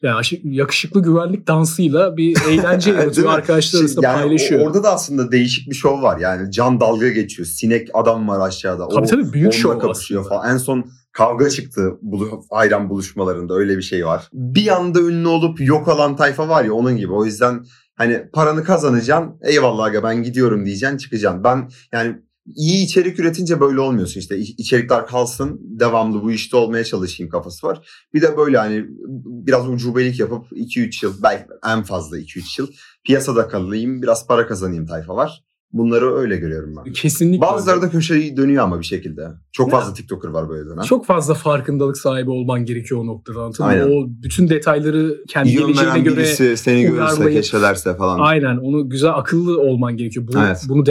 Yani 0.03 0.25
yakışıklı 0.45 1.03
güvenlik 1.03 1.47
dansıyla 1.47 2.17
bir 2.17 2.37
eğlence 2.51 2.91
yaratıyor 2.93 3.33
arkadaşlar 3.33 3.71
Şey, 3.71 3.81
arasında 3.81 4.07
yani 4.07 4.23
paylaşıyor. 4.23 4.67
Orada 4.67 4.83
da 4.83 4.93
aslında 4.93 5.33
değişik 5.33 5.71
bir 5.71 5.75
şov 5.75 6.03
var. 6.03 6.19
Yani 6.19 6.53
can 6.53 6.81
dalga 6.81 7.09
geçiyor. 7.09 7.47
Sinek 7.47 7.89
adam 7.95 8.29
var 8.29 8.49
aşağıda. 8.49 8.89
Tabii 8.89 9.01
o, 9.01 9.07
tabii 9.07 9.33
büyük 9.33 9.53
şov 9.53 9.79
kapışıyor 9.79 10.21
aslında. 10.21 10.37
falan. 10.37 10.53
En 10.53 10.57
son 10.57 10.85
kavga 11.13 11.51
çıktı 11.51 11.99
bulu, 12.03 12.45
ayran 12.51 12.91
buluşmalarında 12.91 13.55
öyle 13.55 13.77
bir 13.77 13.83
şey 13.83 14.07
var. 14.07 14.29
Bir 14.33 14.69
anda 14.77 15.01
ünlü 15.01 15.29
olup 15.29 15.61
yok 15.61 15.89
olan 15.89 16.17
tayfa 16.17 16.49
var 16.49 16.65
ya 16.65 16.73
onun 16.73 16.97
gibi. 16.97 17.13
O 17.13 17.25
yüzden 17.25 17.65
hani 17.95 18.31
paranı 18.33 18.65
kazanacaksın. 18.65 19.39
Eyvallah 19.43 19.85
aga 19.85 20.03
ben 20.03 20.23
gidiyorum 20.23 20.67
diyeceksin 20.67 20.97
çıkacaksın. 20.97 21.45
Ben 21.45 21.69
yani 21.93 22.17
iyi 22.55 22.85
içerik 22.85 23.19
üretince 23.19 23.61
böyle 23.61 23.81
olmuyorsun 23.81 24.21
işte 24.21 24.39
içerikler 24.39 25.07
kalsın 25.07 25.61
devamlı 25.63 26.23
bu 26.23 26.33
işte 26.33 26.57
olmaya 26.57 26.85
çalışayım 26.85 27.31
kafası 27.31 27.67
var. 27.67 27.89
Bir 28.15 28.23
de 28.23 28.37
böyle 28.37 28.59
hani 28.59 28.85
biraz 29.25 29.69
ucubelik 29.69 30.21
yapıp 30.21 30.53
2-3 30.53 31.05
yıl 31.05 31.23
belki 31.23 31.45
en 31.67 31.83
fazla 31.83 32.19
2-3 32.19 32.61
yıl 32.61 32.69
piyasada 33.05 33.49
kalayım 33.49 34.03
biraz 34.03 34.27
para 34.27 34.47
kazanayım 34.47 34.87
tayfa 34.87 35.17
var. 35.17 35.45
Bunları 35.73 36.15
öyle 36.17 36.37
görüyorum 36.37 36.75
ben. 36.77 36.93
Kesinlikle. 36.93 37.41
Bazıları 37.41 37.83
da 37.83 37.91
köşeyi 37.91 38.37
dönüyor 38.37 38.65
ama 38.65 38.81
bir 38.81 38.85
şekilde. 38.85 39.29
Çok 39.53 39.71
fazla 39.71 39.95
TikToker 39.95 40.29
var 40.29 40.49
böyle 40.49 40.69
dönem. 40.71 40.83
çok 40.85 41.07
fazla 41.07 41.35
farkındalık 41.35 41.99
sahibi 41.99 42.31
olman 42.31 42.65
gerekiyor 42.65 43.01
o 43.01 43.07
noktada 43.07 43.41
anladın? 43.43 43.65
Aynen. 43.65 43.91
O 43.91 44.07
bütün 44.09 44.49
detayları 44.49 45.25
kendi 45.29 45.49
İyi 45.49 45.59
geleceğine 45.59 46.01
göre 46.01 46.17
birisi 46.17 46.57
seni 46.57 46.83
görürse 46.83 47.03
uyarlayıp- 47.03 47.33
keşfelerse 47.33 47.97
falan. 47.97 48.19
aynen 48.21 48.57
onu 48.57 48.89
güzel 48.91 49.11
akıllı 49.15 49.61
olman 49.61 49.97
gerekiyor. 49.97 50.27
Bunu, 50.29 50.43
Evet. 50.47 50.63
bunu 50.69 50.87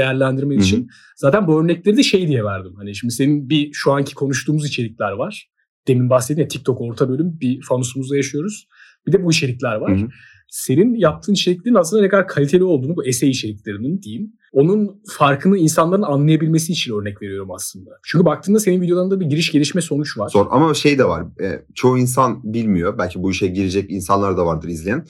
Hı 0.56 0.60
hı. 0.60 0.64
için. 0.64 0.88
Zaten 1.16 1.48
bu 1.48 1.62
örnekleri 1.64 1.98
de 1.98 2.04
şey 2.04 2.28
diye 2.28 2.44
verdim. 2.44 2.74
Hani 2.78 2.96
şimdi 2.96 3.14
senin 3.14 3.50
bir 3.50 3.70
şu 3.74 3.92
anki 3.92 4.16
konuştuğumuz 4.16 4.66
içerikler 4.68 5.12
var. 5.12 5.50
Demin 5.88 6.10
bahsettiğin 6.10 6.40
ya 6.46 6.48
TikTok 6.48 6.82
orta 6.82 7.10
bölüm 7.10 7.40
bir 7.42 7.62
fanusumuzda 7.62 8.16
yaşıyoruz. 8.16 8.68
Bir 9.08 9.12
de 9.12 9.24
bu 9.24 9.32
içerikler 9.32 9.76
var. 9.76 9.98
Hı 9.98 10.04
hı. 10.06 10.08
Senin 10.56 10.96
yaptığın 10.96 11.34
içeriklerin 11.34 11.76
aslında 11.76 12.02
ne 12.02 12.10
kadar 12.10 12.28
kaliteli 12.28 12.64
olduğunu 12.64 12.96
bu 12.96 13.06
essay 13.06 13.30
içeriklerinin 13.30 14.02
diyeyim. 14.02 14.34
Onun 14.52 15.02
farkını 15.18 15.58
insanların 15.58 16.02
anlayabilmesi 16.02 16.72
için 16.72 16.94
örnek 16.94 17.22
veriyorum 17.22 17.52
aslında. 17.52 17.92
Çünkü 18.04 18.26
baktığında 18.26 18.60
senin 18.60 18.82
videolarında 18.82 19.20
bir 19.20 19.26
giriş 19.26 19.52
gelişme 19.52 19.82
sonuç 19.82 20.18
var. 20.18 20.30
Zor 20.30 20.48
ama 20.50 20.74
şey 20.74 20.98
de 20.98 21.06
var. 21.06 21.24
e, 21.42 21.66
çoğu 21.74 21.98
insan 21.98 22.54
bilmiyor. 22.54 22.98
Belki 22.98 23.24
bu 23.24 23.32
işe 23.32 23.48
girecek 23.48 23.92
insanlar 23.92 24.38
da 24.38 24.46
vardır 24.46 24.68
izleyen. 24.68 25.06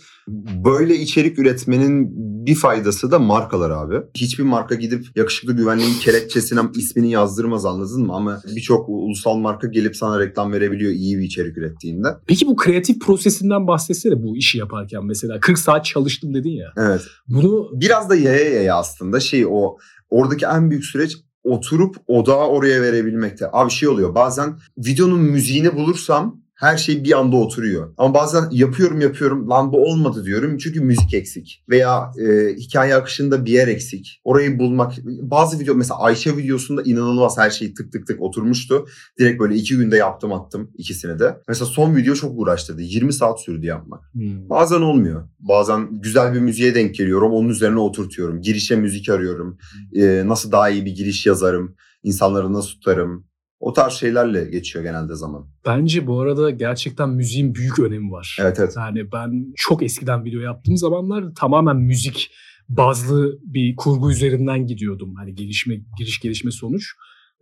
Böyle 0.65 0.95
içerik 0.95 1.39
üretmenin 1.39 2.11
bir 2.45 2.55
faydası 2.55 3.11
da 3.11 3.19
markalar 3.19 3.71
abi. 3.71 3.95
Hiçbir 4.15 4.43
marka 4.43 4.75
gidip 4.75 5.05
yakışıklı 5.15 5.53
güvenliğin 5.53 5.99
kelepçesine 5.99 6.59
ismini 6.75 7.11
yazdırmaz 7.11 7.65
anladın 7.65 8.05
mı? 8.05 8.13
Ama 8.13 8.41
birçok 8.55 8.89
ulusal 8.89 9.35
marka 9.35 9.67
gelip 9.67 9.95
sana 9.95 10.19
reklam 10.19 10.53
verebiliyor 10.53 10.91
iyi 10.91 11.17
bir 11.17 11.23
içerik 11.23 11.57
ürettiğinde. 11.57 12.07
Peki 12.27 12.47
bu 12.47 12.55
kreatif 12.55 13.01
prosesinden 13.01 13.67
bahsetsene 13.67 14.23
bu 14.23 14.37
işi 14.37 14.57
yaparken 14.57 15.05
mesela 15.05 15.39
40 15.39 15.59
saat 15.59 15.85
çalıştım 15.85 16.33
dedin 16.33 16.49
ya. 16.49 16.73
Evet. 16.77 17.01
Bunu 17.27 17.69
Biraz 17.73 18.09
da 18.09 18.15
yaya 18.15 18.49
yaya 18.49 18.75
aslında 18.75 19.19
şey 19.19 19.45
o 19.49 19.77
oradaki 20.09 20.45
en 20.45 20.69
büyük 20.69 20.85
süreç 20.85 21.17
oturup 21.43 21.95
odağı 22.07 22.47
oraya 22.47 22.81
verebilmekte. 22.81 23.49
Abi 23.53 23.71
şey 23.71 23.89
oluyor 23.89 24.15
bazen 24.15 24.59
videonun 24.77 25.21
müziğini 25.21 25.75
bulursam 25.75 26.44
her 26.55 26.77
şey 26.77 27.03
bir 27.03 27.19
anda 27.19 27.35
oturuyor. 27.35 27.93
Ama 27.97 28.13
bazen 28.13 28.49
yapıyorum 28.51 29.01
yapıyorum 29.01 29.49
lan 29.49 29.73
bu 29.73 29.83
olmadı 29.85 30.25
diyorum 30.25 30.57
çünkü 30.57 30.81
müzik 30.81 31.13
eksik. 31.13 31.63
Veya 31.69 32.11
e, 32.19 32.55
hikaye 32.55 32.95
akışında 32.95 33.45
bir 33.45 33.51
yer 33.51 33.67
eksik. 33.67 34.21
Orayı 34.23 34.59
bulmak. 34.59 34.93
Bazı 35.05 35.59
video 35.59 35.75
mesela 35.75 35.99
Ayşe 35.99 36.37
videosunda 36.37 36.81
inanılmaz 36.85 37.37
her 37.37 37.49
şey 37.49 37.73
tık 37.73 37.91
tık 37.91 38.07
tık 38.07 38.21
oturmuştu. 38.21 38.85
Direkt 39.19 39.39
böyle 39.39 39.55
iki 39.55 39.77
günde 39.77 39.97
yaptım 39.97 40.33
attım 40.33 40.71
ikisini 40.77 41.19
de. 41.19 41.37
Mesela 41.47 41.65
son 41.65 41.95
video 41.95 42.15
çok 42.15 42.39
uğraştırdı. 42.39 42.81
20 42.81 43.13
saat 43.13 43.41
sürdü 43.41 43.65
yapmak. 43.65 44.13
Hmm. 44.13 44.49
Bazen 44.49 44.81
olmuyor. 44.81 45.27
Bazen 45.39 46.01
güzel 46.01 46.33
bir 46.33 46.39
müziğe 46.39 46.75
denk 46.75 46.95
geliyorum. 46.95 47.31
Onun 47.31 47.49
üzerine 47.49 47.79
oturtuyorum. 47.79 48.41
Girişe 48.41 48.75
müzik 48.75 49.09
arıyorum. 49.09 49.57
Ee, 49.95 50.23
nasıl 50.25 50.51
daha 50.51 50.69
iyi 50.69 50.85
bir 50.85 50.95
giriş 50.95 51.25
yazarım. 51.25 51.75
İnsanları 52.03 52.53
nasıl 52.53 52.69
tutarım. 52.69 53.25
O 53.59 53.73
tarz 53.73 53.93
şeylerle 53.93 54.45
geçiyor 54.45 54.85
genelde 54.85 55.15
zaman. 55.15 55.47
bence 55.65 56.07
bu 56.07 56.21
arada 56.21 56.49
gerçekten 56.49 57.09
müziğin 57.09 57.55
büyük 57.55 57.79
önemi 57.79 58.11
var. 58.11 58.37
Evet 58.41 58.59
evet. 58.59 58.73
Yani 58.77 59.11
ben 59.11 59.53
çok 59.55 59.83
eskiden 59.83 60.25
video 60.25 60.41
yaptığım 60.41 60.77
zamanlar 60.77 61.35
tamamen 61.35 61.75
müzik 61.75 62.31
bazlı 62.69 63.39
bir 63.41 63.75
kurgu 63.75 64.11
üzerinden 64.11 64.67
gidiyordum. 64.67 65.15
Hani 65.15 65.35
gelişme, 65.35 65.75
giriş 65.97 66.19
gelişme 66.19 66.51
sonuç. 66.51 66.83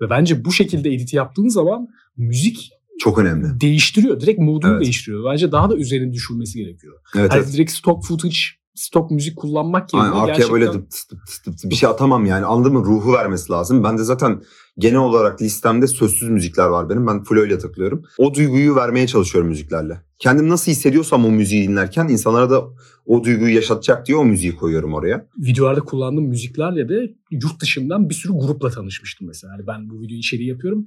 Ve 0.02 0.10
bence 0.10 0.46
bu 0.46 0.52
şekilde 0.52 0.94
edit 0.94 1.14
yaptığın 1.14 1.48
zaman 1.48 1.88
müzik 2.18 2.70
çok 3.00 3.20
önemli. 3.20 3.62
Değiştiriyor. 3.62 4.20
Direkt 4.20 4.40
moodunu 4.40 4.72
evet. 4.72 4.82
değiştiriyor. 4.84 5.32
Bence 5.32 5.52
daha 5.52 5.70
da 5.70 5.76
üzerine 5.76 6.14
düşülmesi 6.14 6.60
gerekiyor. 6.60 7.00
Evet, 7.16 7.32
yani 7.32 7.44
evet. 7.44 7.54
direkt 7.54 7.72
stock 7.72 8.06
footage 8.06 8.38
stop 8.76 9.12
müzik 9.12 9.38
kullanmak 9.38 9.94
yerine 9.94 10.08
Aynen, 10.08 10.20
arkaya 10.20 10.34
gerçekten... 10.34 10.54
böyle 10.54 10.74
dıp 10.74 10.92
dıp 11.12 11.20
dıp 11.46 11.64
dıp 11.64 11.72
bir 11.72 11.76
şey 11.76 11.90
atamam 11.90 12.26
yani 12.26 12.46
anladın 12.46 12.74
mı? 12.74 12.86
Ruhu 12.86 13.14
vermesi 13.14 13.52
lazım. 13.52 13.84
Ben 13.84 13.98
de 13.98 14.04
zaten 14.04 14.42
genel 14.78 15.00
olarak 15.00 15.42
listemde 15.42 15.88
sözsüz 15.88 16.30
müzikler 16.30 16.68
var 16.68 16.90
benim. 16.90 17.08
Ben 17.08 17.24
full 17.24 17.38
öyle 17.38 17.58
takılıyorum. 17.58 18.04
O 18.18 18.34
duyguyu 18.34 18.76
vermeye 18.76 19.08
çalışıyorum 19.08 19.50
müziklerle. 19.50 20.02
Kendim 20.20 20.50
nasıl 20.50 20.72
hissediyorsam 20.72 21.26
o 21.26 21.32
müziği 21.32 21.68
dinlerken 21.68 22.08
insanlara 22.08 22.50
da 22.50 22.64
o 23.06 23.24
duyguyu 23.24 23.56
yaşatacak 23.56 24.08
diye 24.08 24.18
o 24.18 24.26
müziği 24.26 24.56
koyuyorum 24.56 24.94
oraya. 24.94 25.28
Videolarda 25.38 25.80
kullandığım 25.80 26.28
müziklerle 26.28 26.90
de 26.90 27.14
yurt 27.32 27.62
dışından 27.62 28.10
bir 28.10 28.16
sürü 28.16 28.34
grupla 28.34 28.70
tanışmıştım 28.70 29.28
mesela. 29.28 29.54
Yani 29.54 29.68
ben 29.68 29.90
bu 29.90 30.02
video 30.02 30.18
içeriği 30.18 30.50
yapıyorum 30.50 30.86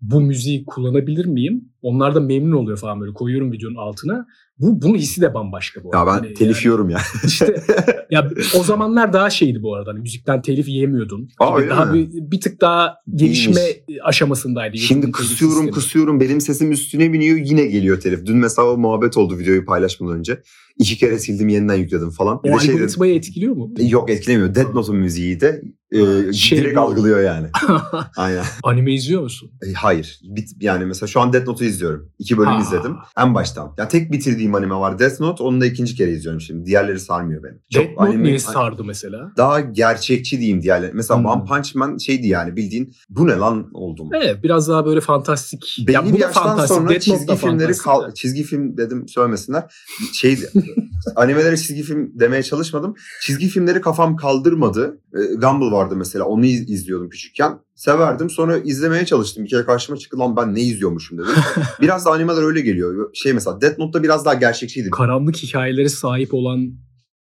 bu 0.00 0.20
müziği 0.20 0.64
kullanabilir 0.64 1.26
miyim? 1.26 1.68
Onlar 1.82 2.14
da 2.14 2.20
memnun 2.20 2.56
oluyor 2.56 2.78
falan 2.78 3.00
böyle 3.00 3.12
koyuyorum 3.12 3.52
videonun 3.52 3.76
altına. 3.76 4.26
Bu 4.58 4.82
bunun 4.82 4.94
hissi 4.94 5.20
de 5.20 5.34
bambaşka 5.34 5.84
bu. 5.84 5.90
Ya 5.94 6.06
ben 6.06 6.10
hani 6.10 6.34
telif 6.34 6.56
yani, 6.56 6.64
yiyorum 6.64 6.90
ya. 6.90 6.98
İşte 7.26 7.62
ya 8.10 8.30
o 8.58 8.62
zamanlar 8.62 9.12
daha 9.12 9.30
şeydi 9.30 9.62
bu 9.62 9.74
arada. 9.74 9.90
Hani 9.90 10.00
müzikten 10.00 10.42
telif 10.42 10.68
yiyemiyordun. 10.68 11.28
Aa, 11.38 11.68
daha 11.68 11.94
bir, 11.94 12.08
bir 12.12 12.40
tık 12.40 12.60
daha 12.60 12.94
gelişme 13.14 13.60
İyiymiş. 13.60 14.04
aşamasındaydı. 14.04 14.78
Şimdi 14.78 15.12
kısıyorum 15.12 15.70
kısıyorum 15.70 16.20
benim 16.20 16.40
sesim 16.40 16.72
üstüne 16.72 17.12
biniyor 17.12 17.36
yine 17.36 17.66
geliyor 17.66 18.00
telif. 18.00 18.26
Dün 18.26 18.36
mesela 18.36 18.68
o 18.68 18.76
muhabbet 18.76 19.16
oldu 19.16 19.38
videoyu 19.38 19.64
paylaşmadan 19.64 20.18
önce. 20.18 20.42
İki 20.78 20.96
kere 20.96 21.18
sildim 21.18 21.48
yeniden 21.48 21.74
yükledim 21.74 22.10
falan. 22.10 22.42
Bir 22.44 22.50
o 22.50 22.58
şey 22.58 22.74
algoritmayı 22.74 23.10
şey 23.10 23.16
etkiliyor 23.16 23.56
mu? 23.56 23.74
Yok 23.78 24.10
etkilemiyor. 24.10 24.54
Dead 24.54 24.74
Note'un 24.74 24.96
müziği 24.98 25.40
de 25.40 25.62
e, 25.92 26.32
şey 26.32 26.58
direkt 26.58 26.76
bu. 26.76 26.80
algılıyor 26.80 27.20
yani. 27.20 27.46
Aynen. 28.16 28.44
Anime 28.62 28.94
izliyor 28.94 29.22
musun? 29.22 29.50
E, 29.68 29.72
hayır. 29.72 30.20
Bit, 30.22 30.48
yani 30.60 30.84
mesela 30.84 31.06
şu 31.06 31.20
an 31.20 31.32
Death 31.32 31.46
Note'u 31.46 31.68
izliyorum. 31.68 32.12
İki 32.18 32.38
bölüm 32.38 32.50
ha. 32.50 32.60
izledim. 32.60 32.96
En 33.18 33.34
baştan. 33.34 33.74
Ya 33.78 33.88
tek 33.88 34.12
bitirdiğim 34.12 34.45
anime 34.54 34.74
var 34.74 34.98
Death 34.98 35.20
Note. 35.20 35.42
Onu 35.42 35.60
da 35.60 35.66
ikinci 35.66 35.94
kere 35.94 36.10
izliyorum 36.10 36.40
şimdi. 36.40 36.66
Diğerleri 36.66 37.00
sarmıyor 37.00 37.42
beni. 37.42 37.58
Çok 37.70 37.82
Death 37.82 37.98
Note 37.98 38.10
anime, 38.10 38.24
niye 38.24 38.38
sardı 38.38 38.84
mesela? 38.84 39.32
Daha 39.36 39.60
gerçekçi 39.60 40.38
diyeyim 40.38 40.62
diğerleri. 40.62 40.92
Mesela 40.94 41.20
hmm. 41.20 41.26
One 41.26 41.44
Punch 41.44 41.74
Man 41.74 41.98
şeydi 41.98 42.26
yani 42.26 42.56
bildiğin 42.56 42.94
bu 43.08 43.26
ne 43.26 43.32
lan 43.36 43.70
oldum. 43.74 44.08
Evet 44.12 44.42
biraz 44.42 44.68
daha 44.68 44.86
böyle 44.86 45.00
fantastik. 45.00 45.84
Belli 45.86 45.94
ya, 45.94 46.04
bir 46.04 46.18
yaştan 46.18 46.42
fantastik. 46.42 46.76
sonra 46.76 46.90
Death 46.90 47.00
çizgi 47.04 47.36
filmleri 47.36 47.72
kal, 47.72 48.14
çizgi 48.14 48.42
film 48.42 48.76
dedim 48.76 49.08
söylemesinler. 49.08 49.64
Şeydi 50.12 50.50
animelere 51.16 51.56
çizgi 51.56 51.82
film 51.82 52.12
demeye 52.14 52.42
çalışmadım. 52.42 52.94
Çizgi 53.22 53.48
filmleri 53.48 53.80
kafam 53.80 54.16
kaldırmadı. 54.16 55.00
E, 55.14 55.34
Gumball 55.34 55.72
vardı 55.72 55.96
mesela 55.96 56.24
onu 56.24 56.46
izliyordum 56.46 57.08
küçükken. 57.08 57.65
Severdim 57.76 58.30
sonra 58.30 58.58
izlemeye 58.58 59.06
çalıştım. 59.06 59.44
Bir 59.44 59.48
kere 59.48 59.64
karşıma 59.64 59.98
çıktı 59.98 60.18
lan 60.18 60.36
ben 60.36 60.54
ne 60.54 60.60
izliyormuşum 60.60 61.18
dedim. 61.18 61.30
biraz 61.80 62.06
da 62.06 62.10
animeler 62.10 62.42
öyle 62.42 62.60
geliyor. 62.60 63.10
Şey 63.14 63.32
mesela 63.32 63.60
Death 63.60 63.78
Note'da 63.78 64.02
biraz 64.02 64.24
daha 64.24 64.34
gerçekçiydi. 64.34 64.90
Karanlık 64.90 65.36
hikayeleri 65.36 65.90
sahip 65.90 66.34
olan 66.34 66.72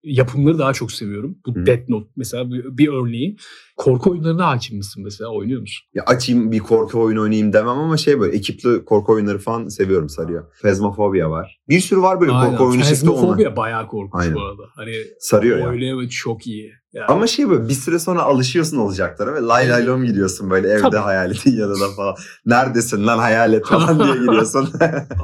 yapımları 0.04 0.58
daha 0.58 0.72
çok 0.72 0.92
seviyorum. 0.92 1.38
Bu 1.46 1.54
Hı. 1.54 1.66
Death 1.66 1.88
Note 1.88 2.08
mesela 2.16 2.52
bir, 2.52 2.78
bir 2.78 2.88
örneği. 2.88 3.36
Korku 3.78 4.10
oyunlarına 4.10 4.46
hakim 4.48 4.76
misin 4.76 5.04
mesela? 5.04 5.30
Oynuyor 5.30 5.60
musun? 5.60 5.86
Ya 5.94 6.04
açayım 6.06 6.52
bir 6.52 6.58
korku 6.58 7.00
oyunu 7.00 7.22
oynayayım 7.22 7.52
demem 7.52 7.78
ama 7.78 7.96
şey 7.96 8.20
böyle 8.20 8.36
ekipli 8.36 8.84
korku 8.84 9.12
oyunları 9.12 9.38
falan 9.38 9.68
seviyorum 9.68 10.08
sarıyor. 10.08 10.44
Phasmophobia 10.62 11.30
var. 11.30 11.60
Bir 11.68 11.80
sürü 11.80 12.02
var 12.02 12.20
böyle 12.20 12.32
Aynen. 12.32 12.50
korku 12.50 12.64
oyunu 12.70 12.84
çifti 12.84 13.06
Phasmophobia 13.06 13.56
bayağı 13.56 13.86
korkunç 13.86 14.22
Aynen. 14.22 14.34
bu 14.34 14.40
arada. 14.40 14.62
Hani 14.76 14.92
sarıyor 15.20 15.58
ya. 15.58 15.68
Öyle 15.68 16.08
çok 16.08 16.46
iyi. 16.46 16.72
Yani. 16.92 17.06
Ama 17.06 17.26
şey 17.26 17.50
böyle 17.50 17.68
bir 17.68 17.74
süre 17.74 17.98
sonra 17.98 18.22
alışıyorsun 18.22 18.76
olacaklara 18.76 19.34
ve 19.34 19.40
lay 19.40 19.68
lay 19.70 19.86
lom 19.86 20.04
gidiyorsun 20.04 20.50
böyle 20.50 20.68
evde 20.68 20.80
Tabii. 20.82 20.96
hayaletin 20.96 21.56
yanına 21.56 21.94
falan. 21.96 22.14
Neredesin 22.46 23.06
lan 23.06 23.18
hayalet 23.18 23.66
falan 23.66 23.98
diye 23.98 24.12
giriyorsun. 24.26 24.68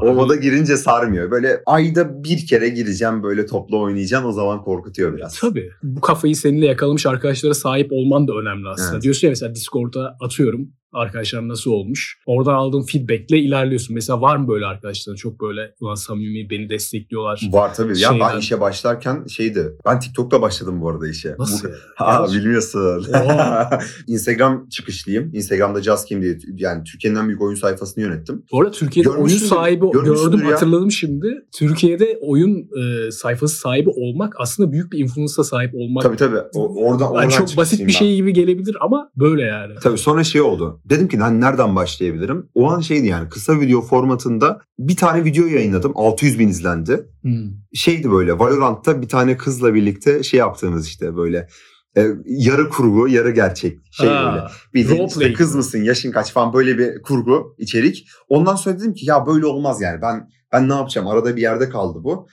o 0.03 0.15
moda 0.15 0.37
girince 0.37 0.77
sarmıyor. 0.77 1.31
Böyle 1.31 1.63
ayda 1.67 2.25
bir 2.25 2.47
kere 2.47 2.69
gireceğim 2.69 3.23
böyle 3.23 3.47
toplu 3.47 3.81
oynayacağım 3.83 4.25
o 4.25 4.33
zaman 4.33 4.63
korkutuyor 4.63 5.17
biraz. 5.17 5.39
Tabii. 5.41 5.71
Bu 5.83 6.01
kafayı 6.01 6.37
seninle 6.37 6.67
yakalamış 6.67 7.07
arkadaşlara 7.07 7.55
sahip 7.55 7.93
olman 7.93 8.29
da 8.29 8.33
önemli 8.33 8.44
aslında. 8.71 8.93
Evet. 8.93 9.03
Diyorsun 9.03 9.27
ya 9.27 9.31
mesela 9.31 9.55
Discord'a 9.55 10.17
atıyorum 10.21 10.73
arkadaşlar 10.95 11.49
nasıl 11.49 11.71
olmuş. 11.71 12.19
Oradan 12.27 12.55
aldığın 12.55 12.83
feedbackle 12.83 13.39
ilerliyorsun. 13.39 13.95
Mesela 13.95 14.21
var 14.21 14.37
mı 14.37 14.49
böyle 14.49 14.67
arkadaşların 14.67 15.17
çok 15.17 15.41
böyle 15.41 15.75
ulan 15.81 15.95
samimi 15.95 16.51
beni 16.51 16.69
destekliyorlar. 16.69 17.41
Var 17.51 17.75
tabii. 17.75 17.97
Şeyden... 17.97 18.15
Ya 18.15 18.31
ben 18.33 18.39
işe 18.39 18.61
başlarken 18.61 19.27
şeydi. 19.27 19.73
Ben 19.87 20.01
TikTok'ta 20.01 20.43
başladım 20.43 20.81
bu 20.81 20.91
arada 20.91 21.09
işe. 21.09 21.35
Nasıl? 21.39 21.69
Ha 21.97 22.27
bilmiyorsun. 22.35 23.07
Instagram 24.07 24.69
çıkışlıyım. 24.69 25.35
Instagram'da 25.35 25.83
Just 25.83 26.11
Game 26.11 26.23
diye 26.23 26.39
yani 26.57 26.85
Türkiye'nin 26.85 27.19
en 27.19 27.29
büyük 27.29 27.43
oyun 27.43 27.55
sayfasını 27.55 28.05
yönettim. 28.05 28.45
Bu 28.53 28.61
arada 28.61 28.71
Türkiye'de 28.71 29.11
oyun 29.11 29.37
sahibi 29.37 29.91
gördüm 29.91 30.41
ya. 30.45 30.55
hatırladım 30.55 30.91
şimdi. 30.91 31.45
Türkiye'de 31.59 32.19
oyun 32.21 32.69
e, 32.79 33.11
sayfası 33.11 33.57
sahibi 33.57 33.91
olmak 33.91 34.35
aslında 34.39 34.73
büyük 34.73 34.93
bir 34.93 34.99
influence'a 34.99 35.45
sahip 35.45 35.75
olmak. 35.75 36.03
Tabii 36.03 36.17
tabii. 36.17 36.39
O, 36.55 36.85
oradan, 36.85 37.11
oradan 37.11 37.23
yani 37.23 37.33
çok 37.33 37.57
basit 37.57 37.81
bir 37.81 37.87
ben. 37.87 37.93
şey 37.93 38.17
gibi 38.17 38.33
gelebilir 38.33 38.77
ama 38.81 39.11
böyle 39.17 39.43
yani. 39.43 39.75
Tabii 39.83 39.99
sonra 39.99 40.25
şey 40.25 40.41
oldu. 40.41 40.81
Dedim 40.85 41.09
ki 41.09 41.21
ben 41.21 41.41
nereden 41.41 41.77
başlayabilirim? 41.77 42.49
O 42.55 42.71
an 42.71 42.81
şeydi 42.81 43.07
yani 43.07 43.29
kısa 43.29 43.61
video 43.61 43.83
formatında 43.83 44.61
bir 44.79 44.97
tane 44.97 45.25
video 45.25 45.47
yayınladım. 45.47 45.93
600 45.95 46.39
bin 46.39 46.49
izlendi. 46.49 47.07
Hmm. 47.23 47.51
Şeydi 47.75 48.11
böyle 48.11 48.39
Valorant'ta 48.39 49.03
bir 49.03 49.09
tane 49.09 49.37
kızla 49.37 49.75
birlikte 49.75 50.23
şey 50.23 50.41
yaptığımız 50.41 50.87
işte 50.87 51.17
böyle 51.17 51.49
e, 51.97 52.07
yarı 52.25 52.69
kurgu, 52.69 53.09
yarı 53.09 53.31
gerçek 53.31 53.79
şey 53.91 54.09
ha, 54.09 54.33
böyle. 54.33 54.45
Bildiğin 54.75 55.09
işte 55.09 55.33
kız 55.33 55.55
mısın, 55.55 55.83
yaşın 55.83 56.13
kaç 56.13 56.33
falan 56.33 56.53
böyle 56.53 56.79
bir 56.79 57.03
kurgu, 57.03 57.55
içerik. 57.59 58.07
Ondan 58.29 58.55
sonra 58.57 58.79
dedim 58.79 58.95
ki 58.95 59.07
ya 59.07 59.27
böyle 59.27 59.47
olmaz 59.47 59.81
yani. 59.81 60.03
Ben 60.03 60.29
ben 60.53 60.69
ne 60.69 60.75
yapacağım? 60.75 61.07
Arada 61.07 61.37
bir 61.37 61.43
yerde 61.43 61.69
kaldı 61.69 61.99
bu 62.03 62.29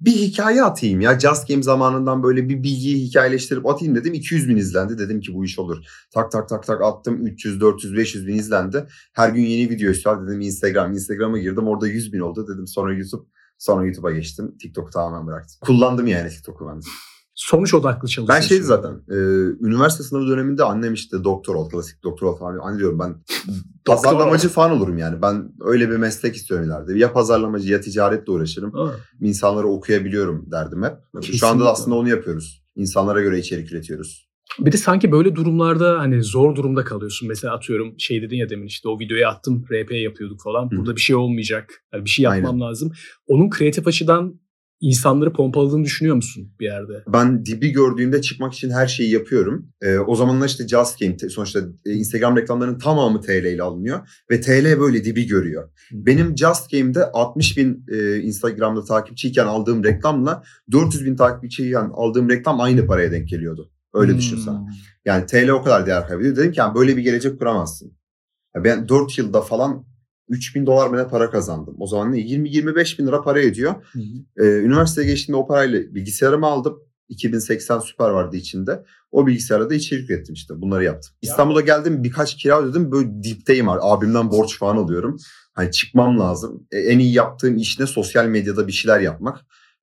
bir 0.00 0.12
hikaye 0.12 0.62
atayım 0.62 1.00
ya. 1.00 1.20
Just 1.20 1.48
Game 1.48 1.62
zamanından 1.62 2.22
böyle 2.22 2.48
bir 2.48 2.62
bilgiyi 2.62 3.06
hikayeleştirip 3.06 3.66
atayım 3.66 3.94
dedim. 3.94 4.14
200 4.14 4.48
bin 4.48 4.56
izlendi. 4.56 4.98
Dedim 4.98 5.20
ki 5.20 5.34
bu 5.34 5.44
iş 5.44 5.58
olur. 5.58 5.84
Tak 6.14 6.32
tak 6.32 6.48
tak 6.48 6.66
tak 6.66 6.82
attım. 6.82 7.26
300, 7.26 7.60
400, 7.60 7.96
500 7.96 8.26
bin 8.26 8.34
izlendi. 8.34 8.86
Her 9.12 9.28
gün 9.28 9.42
yeni 9.42 9.70
video 9.70 9.90
istiyor 9.90 10.28
dedim 10.28 10.40
Instagram. 10.40 10.92
Instagram'a 10.92 11.38
girdim. 11.38 11.68
Orada 11.68 11.86
100 11.86 12.12
bin 12.12 12.20
oldu 12.20 12.46
dedim. 12.48 12.66
Sonra 12.66 12.94
YouTube. 12.94 13.26
Sonra 13.58 13.86
YouTube'a 13.86 14.10
geçtim. 14.10 14.54
TikTok'u 14.58 14.90
tamamen 14.90 15.26
bıraktım. 15.26 15.58
Kullandım 15.60 16.06
yani 16.06 16.30
TikTok'u 16.30 16.68
ben 16.68 16.80
sonuç 17.38 17.74
odaklı 17.74 18.08
çalışıyorsun. 18.08 18.34
Ben 18.34 18.48
şeydi 18.48 18.62
zaten. 18.62 18.92
E, 19.10 19.16
üniversite 19.66 20.04
sınavı 20.04 20.26
döneminde 20.26 20.64
annem 20.64 20.94
işte 20.94 21.24
doktor 21.24 21.54
ol, 21.54 21.70
klasik 21.70 22.02
doktor 22.02 22.26
ol 22.26 22.36
falan. 22.36 22.58
Anne 22.58 22.78
diyorum 22.78 22.98
ben 22.98 23.14
pazarlamacı 23.84 24.48
falan 24.48 24.70
olurum 24.70 24.98
yani. 24.98 25.22
Ben 25.22 25.52
öyle 25.60 25.90
bir 25.90 25.96
meslek 25.96 26.36
istiyorum 26.36 26.66
ileride. 26.66 26.98
Ya 26.98 27.12
pazarlamacı 27.12 27.72
ya 27.72 27.80
ticaretle 27.80 28.32
uğraşırım. 28.32 28.72
Ha. 28.72 28.94
İnsanları 29.20 29.66
okuyabiliyorum 29.66 30.50
derdim 30.50 30.82
hep. 30.82 30.92
Kesinlikle. 31.14 31.38
Şu 31.38 31.46
anda 31.46 31.64
da 31.64 31.72
aslında 31.72 31.96
onu 31.96 32.08
yapıyoruz. 32.08 32.64
İnsanlara 32.76 33.20
göre 33.20 33.38
içerik 33.38 33.72
üretiyoruz. 33.72 34.28
Bir 34.58 34.72
de 34.72 34.76
sanki 34.76 35.12
böyle 35.12 35.34
durumlarda 35.34 35.98
hani 35.98 36.22
zor 36.22 36.56
durumda 36.56 36.84
kalıyorsun. 36.84 37.28
Mesela 37.28 37.54
atıyorum 37.54 37.94
şey 37.98 38.22
dedin 38.22 38.36
ya 38.36 38.48
demin 38.48 38.66
işte 38.66 38.88
o 38.88 38.98
videoyu 38.98 39.26
attım 39.26 39.64
RP 39.72 39.92
yapıyorduk 39.92 40.42
falan. 40.42 40.66
Hı. 40.70 40.76
Burada 40.76 40.96
bir 40.96 41.00
şey 41.00 41.16
olmayacak. 41.16 41.84
Yani 41.92 42.04
bir 42.04 42.10
şey 42.10 42.22
yapmam 42.22 42.54
Aynen. 42.54 42.60
lazım. 42.60 42.92
Onun 43.26 43.50
kreatif 43.50 43.86
açıdan 43.86 44.40
insanları 44.80 45.32
pompaladığını 45.32 45.84
düşünüyor 45.84 46.16
musun 46.16 46.52
bir 46.60 46.64
yerde? 46.64 47.02
Ben 47.08 47.46
dibi 47.46 47.70
gördüğümde 47.70 48.20
çıkmak 48.20 48.54
için 48.54 48.70
her 48.70 48.86
şeyi 48.86 49.10
yapıyorum. 49.10 49.68
Ee, 49.82 49.98
o 49.98 50.14
zamanlar 50.14 50.46
işte 50.46 50.68
Just 50.68 51.00
Game 51.00 51.16
sonuçta 51.30 51.60
e, 51.86 51.92
Instagram 51.92 52.36
reklamlarının 52.36 52.78
tamamı 52.78 53.20
TL 53.20 53.44
ile 53.44 53.62
alınıyor 53.62 54.08
ve 54.30 54.40
TL 54.40 54.80
böyle 54.80 55.04
dibi 55.04 55.26
görüyor. 55.26 55.70
Benim 55.92 56.36
Just 56.36 56.70
Game'de 56.70 57.04
60 57.04 57.56
bin 57.56 57.84
e, 57.92 58.16
Instagram'da 58.16 58.84
takipçiyken 58.84 59.46
aldığım 59.46 59.84
reklamla 59.84 60.42
400 60.72 61.04
bin 61.04 61.16
takipçiyken 61.16 61.90
aldığım 61.94 62.30
reklam 62.30 62.60
aynı 62.60 62.86
paraya 62.86 63.12
denk 63.12 63.28
geliyordu. 63.28 63.70
Öyle 63.94 64.12
hmm. 64.12 64.18
düşünsen. 64.18 64.54
Yani 65.04 65.26
TL 65.26 65.48
o 65.48 65.62
kadar 65.62 65.86
değer 65.86 66.08
kaybediyor. 66.08 66.36
Dedim 66.36 66.52
ki 66.52 66.60
yani 66.60 66.74
böyle 66.74 66.96
bir 66.96 67.02
gelecek 67.02 67.38
kuramazsın. 67.38 67.92
Yani 68.54 68.64
ben 68.64 68.88
4 68.88 69.18
yılda 69.18 69.40
falan 69.40 69.86
3 70.28 70.56
bin 70.56 70.66
dolar 70.66 70.88
mı 70.88 71.08
para 71.10 71.30
kazandım. 71.30 71.76
O 71.78 71.86
zaman 71.86 72.12
ne? 72.12 72.18
20-25 72.18 72.98
bin 72.98 73.06
lira 73.06 73.22
para 73.22 73.40
ediyor. 73.40 73.74
Hı 73.92 73.98
hı. 73.98 74.44
Ee, 74.44 74.62
üniversiteye 74.62 75.06
geçtiğimde 75.06 75.42
o 75.42 75.46
parayla 75.46 75.94
bilgisayarımı 75.94 76.46
aldım. 76.46 76.78
2080 77.08 77.78
süper 77.78 78.10
vardı 78.10 78.36
içinde. 78.36 78.84
O 79.10 79.26
bilgisayarda 79.26 79.70
da 79.70 79.74
içerik 79.74 80.10
ürettim 80.10 80.34
işte. 80.34 80.60
Bunları 80.60 80.84
yaptım. 80.84 81.12
Ya. 81.22 81.30
İstanbul'a 81.30 81.60
geldim 81.60 82.04
birkaç 82.04 82.36
kira 82.36 82.62
ödedim. 82.62 82.92
Böyle 82.92 83.22
dipteyim 83.22 83.68
abi. 83.68 83.80
Abimden 83.82 84.30
borç 84.30 84.58
falan 84.58 84.76
alıyorum. 84.76 85.16
Hani 85.54 85.70
çıkmam 85.70 86.18
lazım. 86.18 86.66
E, 86.72 86.78
en 86.78 86.98
iyi 86.98 87.12
yaptığım 87.12 87.56
iş 87.56 87.80
ne? 87.80 87.86
Sosyal 87.86 88.26
medyada 88.26 88.66
bir 88.66 88.72
şeyler 88.72 89.00
yapmak. 89.00 89.38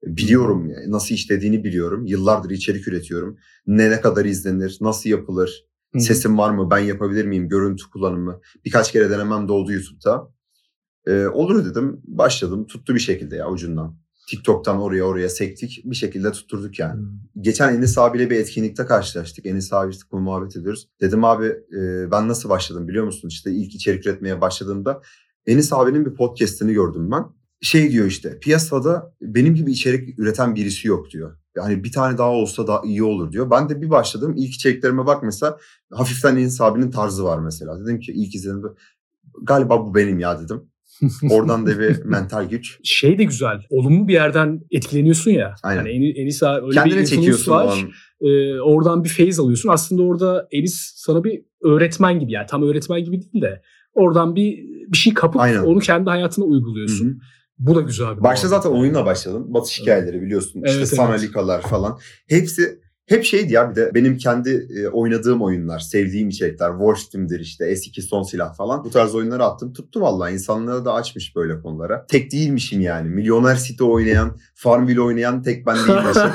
E, 0.08 0.18
biliyorum 0.18 0.70
yani 0.70 0.92
nasıl 0.92 1.16
işlediğini 1.16 1.64
biliyorum. 1.64 2.06
Yıllardır 2.06 2.50
içerik 2.50 2.88
üretiyorum. 2.88 3.38
Ne 3.68 3.90
ne 3.90 4.02
kadar 4.02 4.26
izlenir, 4.26 4.78
nasıl 4.82 5.10
yapılır, 5.10 5.66
Hı. 5.94 6.00
sesim 6.00 6.38
var 6.38 6.52
mı, 6.52 6.72
ben 6.72 6.80
yapabilir 6.80 7.26
miyim, 7.26 7.50
görüntü 7.50 7.90
kullanımı. 7.90 8.42
Birkaç 8.66 8.92
kere 8.92 9.10
denemem 9.10 9.48
de 9.48 9.52
oldu 9.52 9.72
YouTube'da. 9.72 10.35
Ee, 11.08 11.28
olur 11.28 11.66
dedim. 11.66 12.02
Başladım. 12.04 12.68
Tuttu 12.68 12.96
bir 12.96 13.00
şekilde 13.00 13.36
ya 13.36 13.50
ucundan. 13.50 13.96
TikTok'tan 14.30 14.82
oraya 14.82 15.04
oraya 15.04 15.30
sektik. 15.30 15.82
Bir 15.86 15.96
şekilde 15.96 16.32
tutturduk 16.32 16.80
yani. 16.80 17.00
Hmm. 17.00 17.42
Geçen 17.42 17.74
Enis 17.74 17.98
abiyle 17.98 18.30
bir 18.30 18.36
etkinlikte 18.36 18.86
karşılaştık. 18.86 19.46
Enis 19.46 19.74
abi 19.74 19.92
işte 19.92 20.04
bu 20.12 20.20
muhabbet 20.20 20.56
ediyoruz. 20.56 20.88
Dedim 21.02 21.24
abi 21.24 21.46
e, 21.46 22.12
ben 22.12 22.28
nasıl 22.28 22.50
başladım 22.50 22.88
biliyor 22.88 23.06
musun? 23.06 23.28
İşte 23.28 23.52
ilk 23.52 23.76
içerik 23.76 24.08
üretmeye 24.08 24.42
başladığımda 24.42 25.02
Enis 25.46 25.74
abinin 25.74 26.06
bir 26.06 26.14
podcast'ini 26.14 26.74
gördüm 26.74 27.12
ben. 27.12 27.26
Şey 27.62 27.92
diyor 27.92 28.06
işte 28.06 28.40
piyasada 28.40 29.14
benim 29.22 29.56
gibi 29.56 29.72
içerik 29.72 30.20
üreten 30.20 30.56
birisi 30.56 30.88
yok 30.88 31.12
diyor. 31.12 31.38
Yani 31.56 31.84
bir 31.84 31.92
tane 31.92 32.18
daha 32.18 32.30
olsa 32.30 32.68
daha 32.68 32.82
iyi 32.86 33.04
olur 33.04 33.32
diyor. 33.32 33.50
Ben 33.50 33.70
de 33.70 33.82
bir 33.82 33.90
başladım. 33.90 34.34
İlk 34.38 34.54
içeriklerime 34.56 35.06
bak 35.06 35.24
mesela 35.24 35.58
hafiften 35.92 36.36
Enis 36.36 36.62
abinin 36.62 36.92
tarzı 36.92 37.24
var 37.24 37.40
mesela. 37.40 37.80
Dedim 37.80 38.00
ki 38.00 38.12
ilk 38.12 38.36
izlediğimde 38.36 38.68
galiba 39.42 39.86
bu 39.86 39.96
benim 39.96 40.20
ya 40.20 40.42
dedim. 40.42 40.64
Oradan 41.30 41.66
da 41.66 41.80
bir 41.80 42.04
mental 42.06 42.50
güç. 42.50 42.80
Şey 42.84 43.18
de 43.18 43.24
güzel. 43.24 43.62
Olumlu 43.70 44.08
bir 44.08 44.14
yerden 44.14 44.62
etkileniyorsun 44.72 45.32
ya. 45.32 45.56
Aynen. 45.64 45.86
Yani 45.86 46.10
Enis 46.10 46.44
öyle 46.44 46.74
Kendini 46.74 47.00
bir 47.00 47.06
çekiyorsun 47.06 47.52
var. 47.52 47.86
Ee, 48.22 48.60
oradan 48.60 49.04
bir 49.04 49.10
feyiz 49.10 49.40
alıyorsun. 49.40 49.70
Aslında 49.70 50.04
orada 50.04 50.48
Enis 50.52 50.94
sana 50.96 51.24
bir 51.24 51.42
öğretmen 51.64 52.20
gibi 52.20 52.32
yani 52.32 52.48
tam 52.50 52.64
öğretmen 52.64 53.04
gibi 53.04 53.22
değil 53.22 53.42
de 53.42 53.62
oradan 53.94 54.36
bir 54.36 54.76
bir 54.92 54.98
şey 54.98 55.14
kapıp 55.14 55.42
Aynen. 55.42 55.64
onu 55.64 55.80
kendi 55.80 56.10
hayatına 56.10 56.46
uyguluyorsun. 56.46 57.06
Hı-hı. 57.06 57.16
Bu 57.60 57.76
da 57.76 57.82
güzel 57.82 58.18
bir 58.18 58.24
Başta 58.24 58.48
zaten 58.48 58.70
oyunla 58.70 59.06
başladım. 59.06 59.46
Batış 59.48 59.82
hikayeleri 59.82 60.22
biliyorsun. 60.22 60.60
Evet, 60.60 60.70
işte 60.70 60.80
evet. 60.80 60.96
Sanalikalar 60.96 61.62
falan. 61.62 62.00
Hepsi 62.28 62.80
hep 63.06 63.24
şeydi 63.24 63.54
ya 63.54 63.72
bir 63.72 63.76
de 63.76 63.92
benim 63.94 64.18
kendi 64.18 64.68
e, 64.80 64.88
oynadığım 64.88 65.42
oyunlar, 65.42 65.80
sevdiğim 65.80 66.30
içerikler, 66.30 66.72
War 66.72 66.96
Steam'dir 66.96 67.40
işte, 67.40 67.74
S2 67.74 68.02
Son 68.02 68.24
Silah 68.24 68.56
falan. 68.56 68.84
Bu 68.84 68.90
tarz 68.90 69.16
oyunları 69.16 69.44
attım. 69.44 69.74
Tuttu 69.74 70.02
vallahi 70.02 70.34
insanlara 70.34 70.86
da 70.86 70.94
açmış 70.94 71.36
böyle 71.36 71.62
konulara. 71.62 72.06
Tek 72.06 72.32
değilmişim 72.32 72.82
yani. 72.82 73.10
Milyoner 73.10 73.58
City 73.58 73.84
oynayan, 73.84 74.38
Farmville 74.56 75.02
oynayan 75.02 75.44
tek 75.44 75.66
ben 75.66 75.76
değilmişim. 75.76 76.32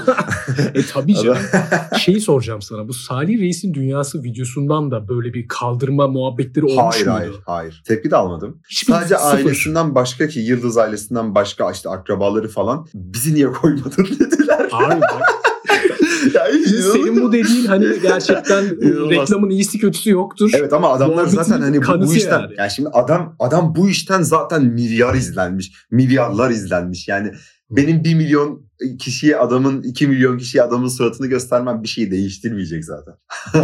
e 0.74 0.82
tabii 0.92 1.14
canım. 1.14 1.38
Şeyi 1.98 2.20
soracağım 2.20 2.62
sana. 2.62 2.88
Bu 2.88 2.92
Salih 2.92 3.40
Reis'in 3.40 3.74
Dünyası 3.74 4.22
videosundan 4.22 4.90
da 4.90 5.08
böyle 5.08 5.34
bir 5.34 5.48
kaldırma 5.48 6.08
muhabbetleri 6.08 6.64
olmuş 6.64 6.94
hayır, 6.94 7.06
muydu? 7.06 7.18
Hayır, 7.18 7.40
hayır. 7.46 7.82
Tepki 7.86 8.10
de 8.10 8.16
almadım. 8.16 8.60
Hiçbir 8.70 8.92
Sadece 8.92 9.14
sıfır. 9.14 9.38
ailesinden 9.38 9.94
başka 9.94 10.28
ki 10.28 10.40
Yıldız 10.40 10.78
ailesinden 10.78 11.34
başka 11.34 11.70
işte 11.70 11.88
akrabaları 11.88 12.48
falan 12.48 12.86
bizi 12.94 13.34
niye 13.34 13.52
koymadın 13.52 14.04
dediler. 14.20 14.68
Abi 14.72 15.00
bak 15.00 15.39
ya 16.34 16.46
Senin 16.92 17.22
bu 17.22 17.32
dediğin 17.32 17.66
hani 17.66 17.86
gerçekten 18.02 18.64
reklamın 19.10 19.50
iyisi 19.50 19.78
kötüsü 19.78 20.10
yoktur. 20.10 20.50
Evet 20.54 20.72
ama 20.72 20.92
adamlar 20.92 21.26
zaten 21.26 21.60
hani 21.60 21.82
bu, 21.82 22.06
bu 22.06 22.14
işten 22.14 22.40
yani. 22.40 22.54
yani 22.58 22.70
şimdi 22.70 22.88
adam 22.88 23.36
adam 23.38 23.74
bu 23.76 23.88
işten 23.88 24.22
zaten 24.22 24.64
milyar 24.64 25.14
izlenmiş. 25.14 25.72
Milyarlar 25.90 26.50
izlenmiş. 26.50 27.08
Yani 27.08 27.32
benim 27.70 28.04
bir 28.04 28.14
milyon 28.14 28.69
kişiye 28.98 29.36
adamın 29.36 29.82
iki 29.82 30.06
milyon 30.06 30.38
kişiye 30.38 30.62
adamın 30.62 30.88
suratını 30.88 31.26
göstermem 31.26 31.82
bir 31.82 31.88
şey 31.88 32.10
değiştirmeyecek 32.10 32.84
zaten. 32.84 33.14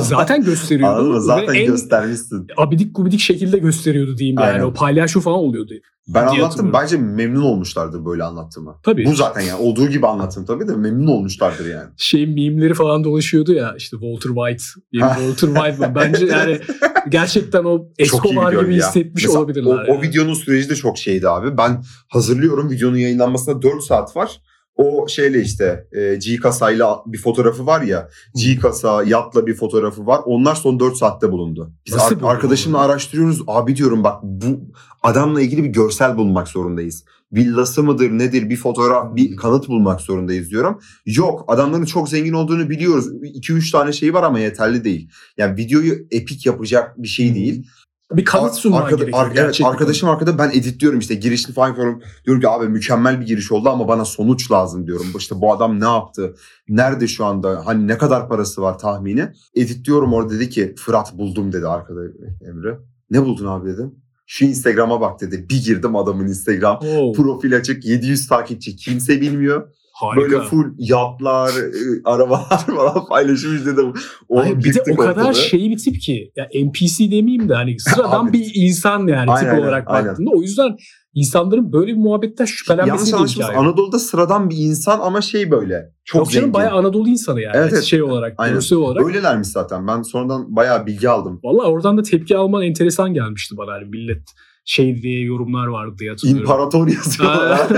zaten 0.00 0.44
gösteriyordu. 0.44 0.92
Anladın 0.92 1.12
mı? 1.12 1.20
Zaten 1.20 1.54
Ve 1.54 1.64
göstermişsin. 1.64 2.46
Abidik 2.56 2.96
gubidik 2.96 3.20
şekilde 3.20 3.58
gösteriyordu 3.58 4.18
diyeyim 4.18 4.38
yani. 4.40 4.52
Aynen. 4.52 4.64
O 4.64 4.72
palyaço 4.72 5.20
falan 5.20 5.38
oluyordu. 5.38 5.74
Ben 6.08 6.26
anlattım. 6.26 6.72
Bence 6.72 6.96
memnun 6.96 7.42
olmuşlardır 7.42 8.04
böyle 8.04 8.24
anlattığıma. 8.24 8.80
Tabii. 8.82 9.04
Bu 9.04 9.14
zaten 9.14 9.40
yani 9.40 9.60
olduğu 9.60 9.88
gibi 9.88 10.06
anlattım 10.06 10.44
tabii 10.44 10.68
de 10.68 10.76
memnun 10.76 11.06
olmuşlardır 11.06 11.66
yani. 11.66 11.90
Şeyin 11.96 12.30
mimleri 12.30 12.74
falan 12.74 13.04
dolaşıyordu 13.04 13.52
ya 13.52 13.74
işte 13.76 13.96
Walter 14.00 14.30
White. 14.30 14.64
Yeni 14.92 15.08
Walter 15.08 15.62
White. 15.62 15.94
Bence 15.94 16.26
yani 16.26 16.60
gerçekten 17.08 17.64
o 17.64 17.88
Escobar 17.98 18.52
gibi 18.52 18.76
ya. 18.76 18.86
hissetmiş 18.86 19.24
Mesela 19.24 19.38
olabilirler. 19.38 19.70
O, 19.70 19.76
yani. 19.76 19.90
o 19.90 20.02
videonun 20.02 20.34
süreci 20.34 20.70
de 20.70 20.74
çok 20.74 20.98
şeydi 20.98 21.28
abi. 21.28 21.58
Ben 21.58 21.82
hazırlıyorum 22.08 22.70
videonun 22.70 22.96
yayınlanmasına 22.96 23.62
4 23.62 23.82
saat 23.82 24.16
var. 24.16 24.40
O 24.76 25.08
şeyle 25.08 25.40
işte 25.42 25.86
e, 25.92 26.14
G 26.14 26.36
kasayla 26.36 27.02
bir 27.06 27.18
fotoğrafı 27.18 27.66
var 27.66 27.82
ya. 27.82 28.08
G 28.34 28.58
kasa 28.58 29.02
yatla 29.02 29.46
bir 29.46 29.54
fotoğrafı 29.54 30.06
var. 30.06 30.20
Onlar 30.24 30.54
son 30.54 30.80
4 30.80 30.96
saatte 30.96 31.32
bulundu. 31.32 31.72
Biz 31.86 31.94
ar- 31.94 32.00
arkadaşımla 32.28 32.78
araştırıyoruz. 32.78 33.42
Abi 33.46 33.76
diyorum 33.76 34.04
bak 34.04 34.20
bu 34.22 34.60
adamla 35.02 35.40
ilgili 35.42 35.64
bir 35.64 35.68
görsel 35.68 36.16
bulmak 36.16 36.48
zorundayız. 36.48 37.04
Villası 37.32 37.82
mıdır 37.82 38.10
nedir 38.10 38.50
bir 38.50 38.56
fotoğraf 38.56 39.16
bir 39.16 39.36
kanıt 39.36 39.68
bulmak 39.68 40.00
zorundayız 40.00 40.50
diyorum. 40.50 40.80
Yok 41.06 41.44
adamların 41.48 41.84
çok 41.84 42.08
zengin 42.08 42.32
olduğunu 42.32 42.70
biliyoruz. 42.70 43.06
2-3 43.22 43.72
tane 43.72 43.92
şey 43.92 44.14
var 44.14 44.22
ama 44.22 44.38
yeterli 44.40 44.84
değil. 44.84 45.10
Yani 45.36 45.56
videoyu 45.56 45.94
epik 46.10 46.46
yapacak 46.46 47.02
bir 47.02 47.08
şey 47.08 47.34
değil. 47.34 47.66
Bir 48.12 48.24
kanıt 48.24 48.54
sunman 48.54 48.82
Arkada, 48.82 48.96
gerekiyor. 48.96 49.26
Ar- 49.26 49.36
evet, 49.36 49.60
arkadaşım 49.64 50.08
arkada 50.08 50.38
ben 50.38 50.50
editliyorum 50.50 50.98
işte 50.98 51.14
girişini 51.14 51.54
falan 51.54 51.68
yapıyorum. 51.68 52.02
Diyorum 52.24 52.40
ki 52.40 52.48
abi 52.48 52.68
mükemmel 52.68 53.20
bir 53.20 53.26
giriş 53.26 53.52
oldu 53.52 53.68
ama 53.68 53.88
bana 53.88 54.04
sonuç 54.04 54.50
lazım 54.50 54.86
diyorum. 54.86 55.06
İşte 55.18 55.40
bu 55.40 55.52
adam 55.52 55.80
ne 55.80 55.84
yaptı? 55.84 56.34
Nerede 56.68 57.06
şu 57.06 57.24
anda? 57.24 57.62
Hani 57.66 57.88
ne 57.88 57.98
kadar 57.98 58.28
parası 58.28 58.62
var 58.62 58.78
tahmini? 58.78 59.28
Editliyorum 59.54 60.12
orada 60.12 60.34
dedi 60.34 60.50
ki 60.50 60.74
Fırat 60.78 61.18
buldum 61.18 61.52
dedi 61.52 61.66
arkada 61.66 62.00
Emre. 62.48 62.78
Ne 63.10 63.24
buldun 63.24 63.46
abi 63.46 63.68
dedim. 63.68 63.94
Şu 64.26 64.44
Instagram'a 64.44 65.00
bak 65.00 65.20
dedi. 65.20 65.46
Bir 65.50 65.64
girdim 65.64 65.96
adamın 65.96 66.26
Instagram. 66.26 66.80
Oh. 66.82 67.14
Profil 67.14 67.56
açık 67.56 67.84
700 67.84 68.28
takipçi. 68.28 68.76
Kimse 68.76 69.20
bilmiyor. 69.20 69.68
Harika. 69.96 70.20
Böyle 70.20 70.44
full 70.44 70.64
yatlar, 70.78 71.48
e, 71.48 72.00
arabalar 72.04 72.66
falan 72.66 73.06
paylaşmış 73.08 73.66
dedim. 73.66 73.92
O 74.28 74.40
Hayır, 74.40 74.64
bir 74.64 74.74
de 74.74 74.82
o 74.92 74.96
kadar 74.96 75.10
ortada. 75.10 75.32
şeyi 75.32 75.70
bir 75.70 75.78
tip 75.78 76.00
ki. 76.00 76.32
Ya 76.36 76.48
NPC 76.64 77.10
demeyeyim 77.10 77.48
de 77.48 77.54
hani 77.54 77.80
sıradan 77.80 78.32
bir 78.32 78.52
insan 78.54 79.06
yani 79.06 79.30
aynen, 79.30 79.50
tip 79.50 79.64
olarak 79.64 79.84
aynen. 79.86 80.08
baktığında. 80.08 80.30
O 80.30 80.42
yüzden 80.42 80.76
insanların 81.14 81.72
böyle 81.72 81.92
bir 81.92 81.96
muhabbetten 81.96 82.44
şüphelenmesi 82.44 83.12
Yanlış 83.12 83.36
hikaye. 83.36 83.58
Anadolu'da 83.58 83.98
sıradan 83.98 84.50
bir 84.50 84.56
insan 84.56 85.00
ama 85.00 85.20
şey 85.20 85.50
böyle. 85.50 85.90
Çok 86.04 86.18
Yok 86.18 86.30
canım 86.30 86.52
bayağı 86.52 86.78
Anadolu 86.78 87.08
insanı 87.08 87.40
yani. 87.40 87.56
Evet, 87.56 87.72
evet. 87.72 87.84
Şey 87.84 88.02
olarak, 88.02 88.34
Aynen. 88.38 88.76
olarak. 88.76 89.06
Öylelermiş 89.06 89.48
zaten. 89.48 89.86
Ben 89.86 90.02
sonradan 90.02 90.56
bayağı 90.56 90.86
bilgi 90.86 91.08
aldım. 91.08 91.40
Valla 91.44 91.62
oradan 91.62 91.98
da 91.98 92.02
tepki 92.02 92.36
alman 92.36 92.62
enteresan 92.62 93.14
gelmişti 93.14 93.56
bana. 93.56 93.72
Yani 93.72 93.84
millet 93.84 94.22
şey 94.68 95.02
diye 95.02 95.20
yorumlar 95.20 95.66
vardı 95.66 95.96
diye 95.98 96.10
hatırlıyorum. 96.10 96.42
İmparator 96.42 96.88
yazıyorlar. 96.96 97.68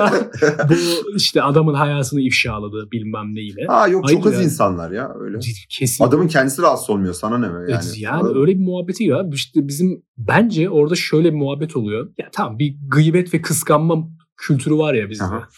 bu 0.68 0.74
işte 1.16 1.42
adamın 1.42 1.74
hayatını 1.74 2.20
ifşaladı 2.20 2.88
bilmem 2.92 3.34
neyle. 3.34 3.66
Ha 3.66 3.88
yok 3.88 4.08
çok 4.08 4.26
az 4.26 4.32
yani. 4.32 4.44
insanlar 4.44 4.90
ya 4.90 5.12
öyle. 5.20 5.38
Kesin. 5.68 6.04
Adamın 6.04 6.28
kendisi 6.28 6.62
rahatsız 6.62 6.90
olmuyor 6.90 7.14
sana 7.14 7.38
ne? 7.38 7.46
Yani, 7.46 7.84
yani 7.96 8.28
öyle 8.38 8.58
bir 8.58 8.64
muhabbeti 8.64 9.04
ya. 9.04 9.30
İşte 9.32 9.68
bizim 9.68 10.02
bence 10.18 10.70
orada 10.70 10.94
şöyle 10.94 11.32
bir 11.32 11.38
muhabbet 11.38 11.76
oluyor. 11.76 12.10
Ya 12.18 12.28
tamam 12.32 12.58
bir 12.58 12.76
gıybet 12.88 13.34
ve 13.34 13.42
kıskanma 13.42 14.08
kültürü 14.36 14.74
var 14.74 14.94
ya 14.94 15.10
bizde. 15.10 15.24
Aha. 15.24 15.48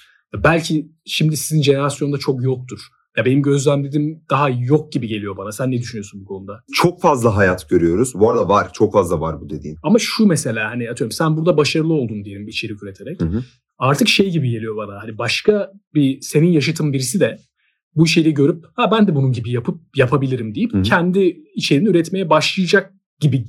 Belki 0.45 0.91
şimdi 1.07 1.37
sizin 1.37 1.63
jenerasyonda 1.63 2.19
çok 2.19 2.43
yoktur. 2.43 2.81
Ya 3.17 3.25
benim 3.25 3.43
gözlemlediğim 3.43 4.23
daha 4.31 4.49
yok 4.49 4.93
gibi 4.93 5.09
geliyor 5.09 5.37
bana. 5.37 5.53
Sen 5.53 5.71
ne 5.71 5.79
düşünüyorsun 5.79 6.21
bu 6.21 6.25
konuda? 6.25 6.65
Çok 6.75 7.01
fazla 7.01 7.37
hayat 7.37 7.69
görüyoruz. 7.69 8.13
Bu 8.15 8.31
arada 8.31 8.49
var. 8.49 8.73
Çok 8.73 8.93
fazla 8.93 9.21
var 9.21 9.41
bu 9.41 9.51
dediğin. 9.51 9.77
Ama 9.83 9.99
şu 9.99 10.27
mesela 10.27 10.71
hani 10.71 10.91
atıyorum 10.91 11.13
sen 11.13 11.37
burada 11.37 11.57
başarılı 11.57 11.93
oldun 11.93 12.25
diyelim 12.25 12.49
içerik 12.49 12.83
üreterek. 12.83 13.21
Hı 13.21 13.25
hı. 13.25 13.45
Artık 13.79 14.09
şey 14.09 14.31
gibi 14.31 14.51
geliyor 14.51 14.77
bana. 14.77 15.03
Hani 15.03 15.19
başka 15.19 15.73
bir 15.95 16.21
senin 16.21 16.49
yaşıtın 16.49 16.93
birisi 16.93 17.21
de 17.21 17.39
bu 17.97 18.07
şeyi 18.07 18.35
görüp 18.35 18.65
ha 18.75 18.91
ben 18.93 19.09
de 19.09 19.15
bunun 19.15 19.33
gibi 19.33 19.51
yapıp 19.51 19.81
yapabilirim 19.97 20.55
deyip 20.55 20.73
hı 20.73 20.79
hı. 20.79 20.83
kendi 20.83 21.37
içeriğini 21.55 21.89
üretmeye 21.89 22.31
başlayacak 22.31 22.95
gibi 23.21 23.45